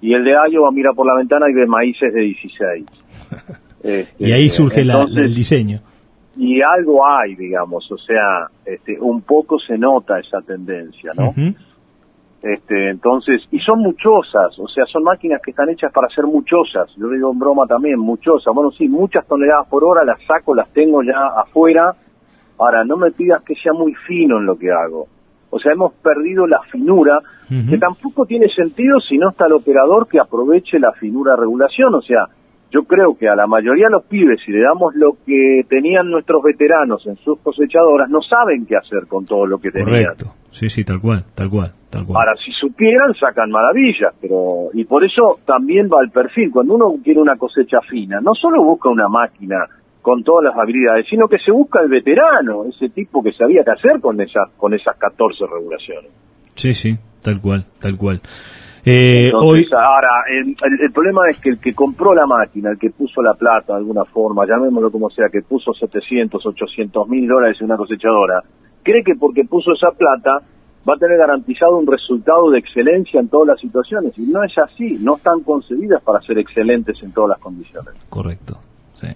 Y 0.00 0.14
el 0.14 0.24
de 0.24 0.32
Iowa 0.50 0.70
mira 0.70 0.92
por 0.92 1.06
la 1.06 1.14
ventana 1.16 1.46
y 1.50 1.54
ve 1.54 1.66
maíces 1.66 2.12
de 2.12 2.20
16. 2.20 2.84
este, 3.82 4.08
y 4.24 4.32
ahí 4.32 4.48
surge 4.48 4.82
entonces, 4.82 5.16
la, 5.16 5.24
el 5.24 5.34
diseño. 5.34 5.80
Y 6.36 6.60
algo 6.60 7.04
hay, 7.04 7.34
digamos, 7.34 7.90
o 7.90 7.98
sea, 7.98 8.46
este, 8.64 8.96
un 9.00 9.22
poco 9.22 9.58
se 9.58 9.76
nota 9.76 10.20
esa 10.20 10.40
tendencia, 10.42 11.12
¿no? 11.16 11.30
Uh 11.30 11.34
-huh. 11.34 11.56
Este, 12.42 12.90
entonces, 12.90 13.42
y 13.50 13.58
son 13.58 13.80
muchosas, 13.80 14.56
o 14.60 14.68
sea, 14.68 14.84
son 14.86 15.02
máquinas 15.02 15.40
que 15.42 15.50
están 15.50 15.68
hechas 15.70 15.92
para 15.92 16.08
ser 16.08 16.24
muchosas. 16.24 16.88
Yo 16.96 17.08
digo 17.08 17.32
en 17.32 17.38
broma 17.38 17.66
también, 17.66 17.98
muchosas. 17.98 18.54
Bueno, 18.54 18.70
sí, 18.70 18.88
muchas 18.88 19.26
toneladas 19.26 19.66
por 19.68 19.82
hora 19.84 20.04
las 20.04 20.22
saco, 20.24 20.54
las 20.54 20.72
tengo 20.72 21.02
ya 21.02 21.18
afuera. 21.36 21.94
Ahora, 22.58 22.84
no 22.84 22.96
me 22.96 23.10
pidas 23.10 23.42
que 23.42 23.54
sea 23.56 23.72
muy 23.72 23.94
fino 24.06 24.38
en 24.38 24.46
lo 24.46 24.56
que 24.56 24.70
hago. 24.70 25.06
O 25.50 25.58
sea, 25.58 25.72
hemos 25.72 25.94
perdido 25.94 26.46
la 26.46 26.60
finura, 26.70 27.18
uh 27.18 27.52
-huh. 27.52 27.70
que 27.70 27.78
tampoco 27.78 28.26
tiene 28.26 28.48
sentido 28.48 29.00
si 29.00 29.16
no 29.18 29.30
está 29.30 29.46
el 29.46 29.54
operador 29.54 30.06
que 30.06 30.20
aproveche 30.20 30.78
la 30.78 30.92
finura 30.92 31.32
de 31.32 31.40
regulación. 31.40 31.94
O 31.94 32.02
sea, 32.02 32.26
yo 32.70 32.82
creo 32.82 33.16
que 33.16 33.28
a 33.28 33.34
la 33.34 33.46
mayoría 33.46 33.86
de 33.86 33.92
los 33.92 34.04
pibes, 34.04 34.40
si 34.44 34.52
le 34.52 34.60
damos 34.60 34.94
lo 34.94 35.16
que 35.24 35.62
tenían 35.68 36.10
nuestros 36.10 36.42
veteranos 36.42 37.06
en 37.06 37.16
sus 37.16 37.38
cosechadoras, 37.40 38.10
no 38.10 38.20
saben 38.20 38.66
qué 38.66 38.76
hacer 38.76 39.06
con 39.06 39.24
todo 39.24 39.46
lo 39.46 39.58
que 39.58 39.70
tenían. 39.70 40.04
Correcto. 40.04 40.34
Sí, 40.50 40.68
sí, 40.68 40.84
tal 40.84 41.00
cual, 41.00 41.24
tal 41.34 41.48
cual, 41.48 41.72
tal 41.90 42.04
cual. 42.04 42.18
Ahora, 42.18 42.38
si 42.44 42.52
supieran, 42.52 43.14
sacan 43.14 43.50
maravillas, 43.50 44.14
pero... 44.20 44.68
Y 44.74 44.84
por 44.84 45.04
eso 45.04 45.38
también 45.46 45.88
va 45.88 46.02
el 46.02 46.10
perfil. 46.10 46.50
Cuando 46.50 46.74
uno 46.74 46.94
quiere 47.02 47.20
una 47.20 47.36
cosecha 47.36 47.80
fina, 47.88 48.20
no 48.20 48.34
solo 48.34 48.62
busca 48.62 48.88
una 48.88 49.08
máquina 49.08 49.56
con 50.02 50.22
todas 50.22 50.44
las 50.44 50.56
habilidades, 50.56 51.06
sino 51.08 51.28
que 51.28 51.38
se 51.38 51.52
busca 51.52 51.80
el 51.80 51.88
veterano, 51.88 52.64
ese 52.64 52.88
tipo 52.88 53.22
que 53.22 53.32
sabía 53.32 53.62
qué 53.64 53.72
hacer 53.72 54.00
con 54.00 54.20
esas, 54.20 54.50
con 54.56 54.74
esas 54.74 54.96
14 54.96 55.44
regulaciones. 55.46 56.10
Sí, 56.54 56.72
sí, 56.72 56.96
tal 57.22 57.40
cual, 57.40 57.66
tal 57.78 57.96
cual. 57.96 58.20
Eh, 58.90 59.26
Entonces, 59.26 59.66
hoy... 59.70 59.78
ahora, 59.78 60.08
el, 60.30 60.48
el, 60.48 60.80
el, 60.80 60.92
problema 60.92 61.28
es 61.30 61.38
que 61.40 61.50
el 61.50 61.60
que 61.60 61.74
compró 61.74 62.14
la 62.14 62.26
máquina, 62.26 62.70
el 62.70 62.78
que 62.78 62.90
puso 62.90 63.20
la 63.20 63.34
plata 63.34 63.74
de 63.74 63.80
alguna 63.80 64.04
forma, 64.06 64.46
llamémoslo 64.46 64.90
como 64.90 65.10
sea, 65.10 65.28
que 65.30 65.42
puso 65.42 65.74
700, 65.74 66.44
800 66.44 67.08
mil 67.08 67.28
dólares 67.28 67.58
en 67.60 67.66
una 67.66 67.76
cosechadora, 67.76 68.42
cree 68.82 69.04
que 69.04 69.14
porque 69.14 69.44
puso 69.44 69.72
esa 69.72 69.90
plata 69.90 70.38
va 70.88 70.94
a 70.94 70.98
tener 70.98 71.18
garantizado 71.18 71.76
un 71.76 71.86
resultado 71.86 72.50
de 72.50 72.60
excelencia 72.60 73.20
en 73.20 73.28
todas 73.28 73.48
las 73.48 73.60
situaciones. 73.60 74.16
Y 74.16 74.22
no 74.22 74.42
es 74.42 74.56
así, 74.56 74.98
no 75.00 75.16
están 75.16 75.42
concebidas 75.42 76.02
para 76.02 76.20
ser 76.22 76.38
excelentes 76.38 76.96
en 77.02 77.12
todas 77.12 77.30
las 77.30 77.38
condiciones. 77.40 77.94
Correcto, 78.08 78.58
sí. 78.94 79.08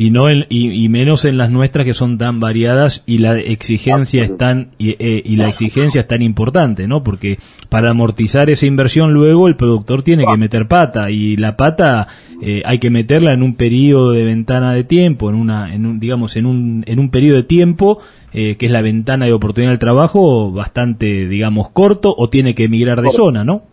Y, 0.00 0.10
no 0.10 0.30
en, 0.30 0.46
y, 0.48 0.82
y, 0.82 0.88
menos 0.88 1.26
en 1.26 1.36
las 1.36 1.50
nuestras 1.50 1.84
que 1.84 1.92
son 1.92 2.16
tan 2.16 2.40
variadas 2.40 3.02
y 3.04 3.18
la 3.18 3.38
exigencia 3.38 4.22
es 4.22 4.34
tan 4.34 4.70
y, 4.78 4.92
eh, 4.92 5.20
y, 5.22 5.36
la 5.36 5.50
exigencia 5.50 6.00
es 6.00 6.08
tan 6.08 6.22
importante, 6.22 6.88
¿no? 6.88 7.02
Porque 7.02 7.36
para 7.68 7.90
amortizar 7.90 8.48
esa 8.48 8.64
inversión 8.64 9.12
luego 9.12 9.46
el 9.46 9.56
productor 9.56 10.00
tiene 10.00 10.24
que 10.24 10.38
meter 10.38 10.68
pata 10.68 11.10
y 11.10 11.36
la 11.36 11.54
pata 11.54 12.06
eh, 12.40 12.62
hay 12.64 12.78
que 12.78 12.88
meterla 12.88 13.34
en 13.34 13.42
un 13.42 13.56
periodo 13.56 14.12
de 14.12 14.24
ventana 14.24 14.72
de 14.72 14.84
tiempo, 14.84 15.28
en 15.28 15.36
una 15.36 15.74
en 15.74 15.84
un 15.84 16.00
digamos 16.00 16.34
en 16.38 16.46
un 16.46 16.82
en 16.86 16.98
un 16.98 17.10
periodo 17.10 17.36
de 17.36 17.42
tiempo 17.42 17.98
eh, 18.32 18.56
que 18.56 18.64
es 18.64 18.72
la 18.72 18.80
ventana 18.80 19.26
de 19.26 19.34
oportunidad 19.34 19.72
del 19.72 19.78
trabajo 19.78 20.50
bastante 20.50 21.28
digamos 21.28 21.68
corto 21.72 22.14
o 22.16 22.30
tiene 22.30 22.54
que 22.54 22.64
emigrar 22.64 23.02
de 23.02 23.10
zona, 23.10 23.44
¿no? 23.44 23.64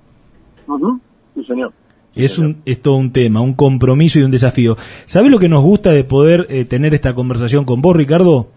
Uh 0.68 0.78
-huh. 0.78 1.00
Sí, 1.36 1.46
señor. 1.46 1.72
Es, 2.18 2.38
un, 2.38 2.58
es 2.66 2.82
todo 2.82 2.96
un 2.96 3.12
tema, 3.12 3.42
un 3.42 3.54
compromiso 3.54 4.20
y 4.20 4.24
un 4.24 4.32
desafío. 4.32 4.78
¿Sabes 5.06 5.32
lo 5.32 5.40
que 5.40 5.50
nos 5.50 5.64
gusta 5.64 5.92
de 5.92 6.04
poder 6.04 6.48
eh, 6.50 6.66
tener 6.66 6.94
esta 6.94 7.14
conversación 7.14 7.66
con 7.66 7.82
vos, 7.82 7.96
Ricardo? 7.96 8.50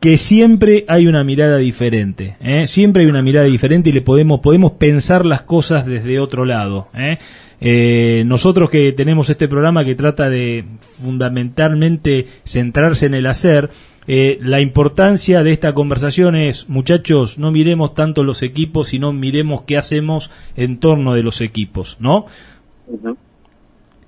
Que, 0.00 0.16
siempre 0.16 0.84
hay 0.86 1.06
una 1.06 1.24
mirada 1.24 1.56
diferente, 1.56 2.36
¿eh? 2.40 2.66
siempre 2.66 3.04
hay 3.04 3.08
una 3.08 3.22
mirada 3.22 3.46
diferente 3.46 3.88
y 3.88 3.92
le 3.92 4.02
podemos 4.02 4.40
podemos 4.40 4.72
pensar 4.72 5.24
las 5.24 5.42
cosas 5.42 5.86
desde 5.86 6.20
otro 6.20 6.44
lado. 6.44 6.88
¿eh? 6.94 7.18
Eh, 7.60 8.22
nosotros 8.26 8.68
que 8.68 8.92
tenemos 8.92 9.30
este 9.30 9.48
programa 9.48 9.84
que 9.84 9.94
trata 9.94 10.28
de 10.28 10.64
fundamentalmente 11.00 12.26
centrarse 12.44 13.06
en 13.06 13.14
el 13.14 13.26
hacer, 13.26 13.70
eh, 14.06 14.38
la 14.40 14.60
importancia 14.60 15.42
de 15.42 15.52
esta 15.52 15.74
conversación 15.74 16.34
es, 16.34 16.68
muchachos, 16.68 17.38
no 17.38 17.52
miremos 17.52 17.94
tanto 17.94 18.24
los 18.24 18.42
equipos, 18.42 18.88
sino 18.88 19.12
miremos 19.12 19.62
qué 19.62 19.76
hacemos 19.76 20.30
en 20.56 20.80
torno 20.80 21.14
de 21.14 21.22
los 21.22 21.40
equipos, 21.40 21.96
¿no? 22.00 22.26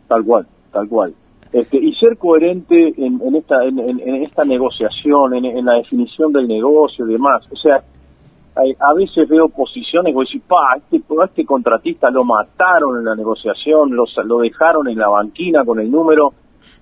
Tal 0.08 0.24
cual, 0.24 0.46
tal 0.72 0.88
cual. 0.88 1.14
Este, 1.52 1.76
y 1.78 1.94
ser 1.94 2.18
coherente 2.18 2.94
en, 2.96 3.20
en 3.22 3.36
esta 3.36 3.64
en, 3.64 3.78
en, 3.78 4.22
esta 4.24 4.44
negociación, 4.44 5.34
en, 5.34 5.64
la 5.64 5.74
definición 5.74 6.32
del 6.32 6.48
negocio 6.48 7.06
y 7.06 7.12
demás. 7.12 7.46
O 7.52 7.56
sea, 7.56 7.84
a 8.56 8.94
veces 8.94 9.28
veo 9.28 9.48
posiciones 9.48 10.12
que 10.12 10.20
decir, 10.20 10.42
pa, 10.42 10.76
este, 10.76 11.00
este 11.24 11.44
contratista 11.44 12.10
lo 12.10 12.24
mataron 12.24 12.98
en 12.98 13.04
la 13.04 13.14
negociación, 13.14 13.94
lo, 13.94 14.04
lo 14.24 14.38
dejaron 14.38 14.88
en 14.88 14.98
la 14.98 15.08
banquina 15.08 15.64
con 15.64 15.78
el 15.78 15.88
número. 15.88 16.32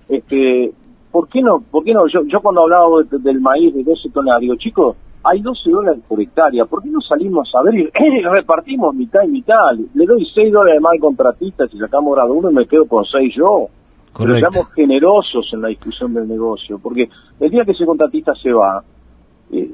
Este, 0.09 0.71
¿por 1.13 1.29
qué 1.29 1.41
no? 1.43 1.61
¿Por 1.61 1.83
qué 1.85 1.93
no? 1.93 2.07
Yo, 2.07 2.21
yo 2.25 2.41
cuando 2.41 2.63
hablaba 2.63 3.03
de, 3.09 3.19
del 3.19 3.39
maíz 3.39 3.73
de 3.73 3.83
12 3.83 4.09
toneladas, 4.09 4.41
digo, 4.41 4.55
chicos, 4.55 4.97
hay 5.23 5.41
12 5.41 5.69
dólares 5.69 6.01
por 6.07 6.19
hectárea, 6.19 6.65
¿por 6.65 6.81
qué 6.81 6.89
no 6.89 6.99
salimos 7.01 7.49
a 7.55 7.61
ver 7.61 7.75
y 7.93 8.21
repartimos 8.23 8.93
mitad 8.95 9.21
y 9.23 9.29
mitad? 9.29 9.71
Le 9.93 10.05
doy 10.05 10.25
6 10.25 10.51
dólares 10.51 10.81
más 10.81 10.93
al 10.93 10.99
contratista 10.99 11.67
si 11.67 11.77
sacamos 11.77 12.15
grado 12.15 12.33
uno 12.33 12.49
y 12.49 12.55
me 12.55 12.67
quedo 12.67 12.85
con 12.87 13.05
6 13.05 13.33
yo. 13.37 13.67
Pero 14.17 14.37
seamos 14.37 14.71
generosos 14.73 15.49
en 15.53 15.61
la 15.61 15.69
discusión 15.69 16.13
del 16.13 16.27
negocio, 16.27 16.79
porque 16.81 17.09
el 17.39 17.49
día 17.49 17.63
que 17.63 17.71
ese 17.71 17.85
contratista 17.85 18.33
se 18.35 18.51
va, 18.51 18.83
eh, 19.53 19.69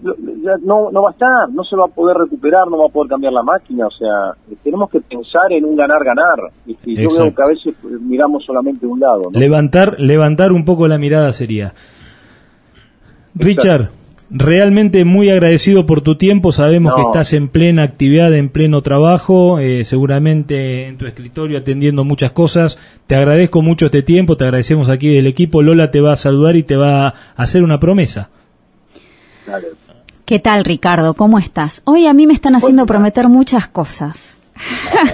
no, 0.63 0.91
no 0.91 1.03
va 1.03 1.09
a 1.09 1.11
estar, 1.13 1.49
no 1.49 1.63
se 1.63 1.75
va 1.75 1.85
a 1.85 1.87
poder 1.87 2.17
recuperar, 2.17 2.67
no 2.67 2.77
va 2.77 2.85
a 2.87 2.91
poder 2.91 3.09
cambiar 3.09 3.33
la 3.33 3.43
máquina, 3.43 3.87
o 3.87 3.91
sea, 3.91 4.33
tenemos 4.63 4.89
que 4.89 4.99
pensar 4.99 5.51
en 5.51 5.63
un 5.63 5.75
ganar-ganar. 5.75 6.51
Y 6.65 6.95
yo 7.01 7.09
veo 7.09 7.33
que 7.33 7.41
a 7.41 7.47
veces 7.47 7.73
miramos 8.01 8.43
solamente 8.45 8.85
un 8.85 8.99
lado. 8.99 9.29
¿no? 9.31 9.39
Levantar, 9.39 9.99
levantar 9.99 10.51
un 10.51 10.65
poco 10.65 10.87
la 10.87 10.97
mirada 10.97 11.31
sería. 11.31 11.73
Richard, 13.35 13.89
realmente 14.29 15.05
muy 15.05 15.29
agradecido 15.29 15.85
por 15.85 16.01
tu 16.01 16.17
tiempo. 16.17 16.51
Sabemos 16.51 16.91
no. 16.91 16.95
que 16.95 17.01
estás 17.03 17.33
en 17.33 17.47
plena 17.47 17.83
actividad, 17.83 18.33
en 18.33 18.49
pleno 18.49 18.81
trabajo, 18.81 19.59
eh, 19.59 19.83
seguramente 19.83 20.87
en 20.87 20.97
tu 20.97 21.05
escritorio 21.05 21.57
atendiendo 21.57 22.03
muchas 22.03 22.31
cosas. 22.31 22.77
Te 23.07 23.15
agradezco 23.15 23.61
mucho 23.61 23.85
este 23.85 24.03
tiempo, 24.03 24.35
te 24.35 24.43
agradecemos 24.43 24.89
aquí 24.89 25.09
del 25.09 25.27
equipo. 25.27 25.61
Lola 25.61 25.91
te 25.91 26.01
va 26.01 26.13
a 26.13 26.17
saludar 26.17 26.55
y 26.55 26.63
te 26.63 26.75
va 26.75 27.07
a 27.07 27.13
hacer 27.35 27.63
una 27.63 27.79
promesa. 27.79 28.29
¿Qué 30.25 30.39
tal, 30.39 30.63
Ricardo? 30.63 31.13
¿Cómo 31.13 31.39
estás? 31.39 31.81
Hoy 31.85 32.05
a 32.05 32.13
mí 32.13 32.27
me 32.27 32.33
están 32.33 32.55
haciendo 32.55 32.85
prometer 32.85 33.27
muchas 33.27 33.67
cosas. 33.67 34.37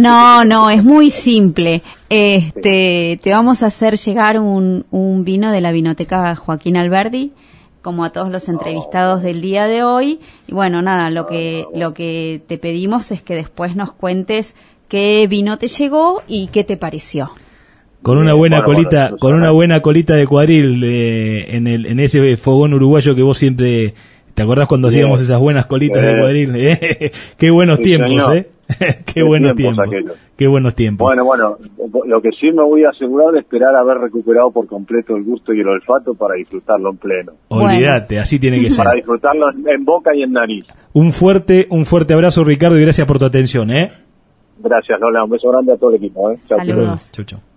No, 0.00 0.44
no, 0.44 0.70
es 0.70 0.84
muy 0.84 1.10
simple. 1.10 1.82
Este, 2.08 3.18
te 3.22 3.30
vamos 3.30 3.62
a 3.62 3.66
hacer 3.66 3.96
llegar 3.96 4.38
un, 4.38 4.84
un 4.90 5.24
vino 5.24 5.50
de 5.50 5.60
la 5.60 5.72
vinoteca 5.72 6.34
Joaquín 6.36 6.76
Alberdi 6.76 7.32
como 7.82 8.04
a 8.04 8.10
todos 8.10 8.30
los 8.30 8.48
entrevistados 8.48 9.22
del 9.22 9.40
día 9.40 9.66
de 9.66 9.82
hoy. 9.82 10.20
Y 10.46 10.54
bueno, 10.54 10.80
nada, 10.82 11.10
lo 11.10 11.26
que, 11.26 11.66
lo 11.74 11.92
que 11.92 12.42
te 12.46 12.56
pedimos 12.56 13.10
es 13.10 13.22
que 13.22 13.34
después 13.34 13.76
nos 13.76 13.92
cuentes 13.92 14.54
qué 14.88 15.26
vino 15.28 15.58
te 15.58 15.68
llegó 15.68 16.22
y 16.26 16.46
qué 16.46 16.64
te 16.64 16.76
pareció. 16.76 17.32
Con 18.02 18.18
una 18.18 18.34
buena 18.34 18.64
colita, 18.64 19.12
con 19.18 19.34
una 19.34 19.52
buena 19.52 19.80
colita 19.80 20.14
de 20.14 20.26
cuadril 20.26 20.82
eh, 20.84 21.56
en, 21.56 21.66
el, 21.66 21.86
en 21.86 22.00
ese 22.00 22.36
fogón 22.36 22.74
uruguayo 22.74 23.14
que 23.14 23.22
vos 23.22 23.38
siempre 23.38 23.94
¿Te 24.34 24.42
acordás 24.42 24.66
cuando 24.66 24.88
hacíamos 24.88 25.20
esas 25.20 25.38
buenas 25.38 25.66
colitas 25.66 26.02
de 26.02 26.18
cuadril? 26.18 26.52
Eh, 26.62 27.12
qué 27.38 27.50
buenos 27.50 27.78
tiempos, 27.80 28.34
¿eh? 28.34 28.48
qué 29.06 29.22
buenos 29.22 29.56
tiempos. 29.56 29.88
Qué 30.36 30.46
buenos 30.46 30.74
tiempos. 30.74 31.04
Bueno, 31.04 31.24
bueno, 31.24 31.56
lo 32.06 32.22
que 32.22 32.30
sí 32.32 32.50
me 32.52 32.62
voy 32.62 32.84
a 32.84 32.90
asegurar 32.90 33.34
es 33.34 33.42
esperar 33.42 33.74
haber 33.74 33.98
recuperado 33.98 34.50
por 34.50 34.66
completo 34.66 35.16
el 35.16 35.24
gusto 35.24 35.52
y 35.52 35.60
el 35.60 35.68
olfato 35.68 36.14
para 36.14 36.34
disfrutarlo 36.36 36.90
en 36.90 36.96
pleno. 36.96 37.32
Olvídate, 37.48 38.18
así 38.18 38.38
tiene 38.38 38.60
que 38.60 38.70
ser. 38.70 38.84
Para 38.84 38.96
disfrutarlo 38.96 39.46
en 39.66 39.84
boca 39.84 40.14
y 40.14 40.22
en 40.22 40.32
nariz. 40.32 40.66
Un 40.94 41.12
fuerte, 41.12 41.66
un 41.70 41.84
fuerte 41.84 42.14
abrazo, 42.14 42.44
Ricardo, 42.44 42.78
y 42.78 42.82
gracias 42.82 43.06
por 43.06 43.18
tu 43.18 43.26
atención, 43.26 43.70
¿eh? 43.70 43.90
Gracias, 44.58 44.98
Lola. 45.00 45.24
Un 45.24 45.30
beso 45.30 45.50
grande 45.50 45.72
a 45.72 45.76
todo 45.76 45.90
el 45.90 45.96
equipo, 45.96 46.30
¿eh? 46.30 46.38
Saludos. 46.38 47.12
Chau, 47.12 47.24
chau. 47.24 47.51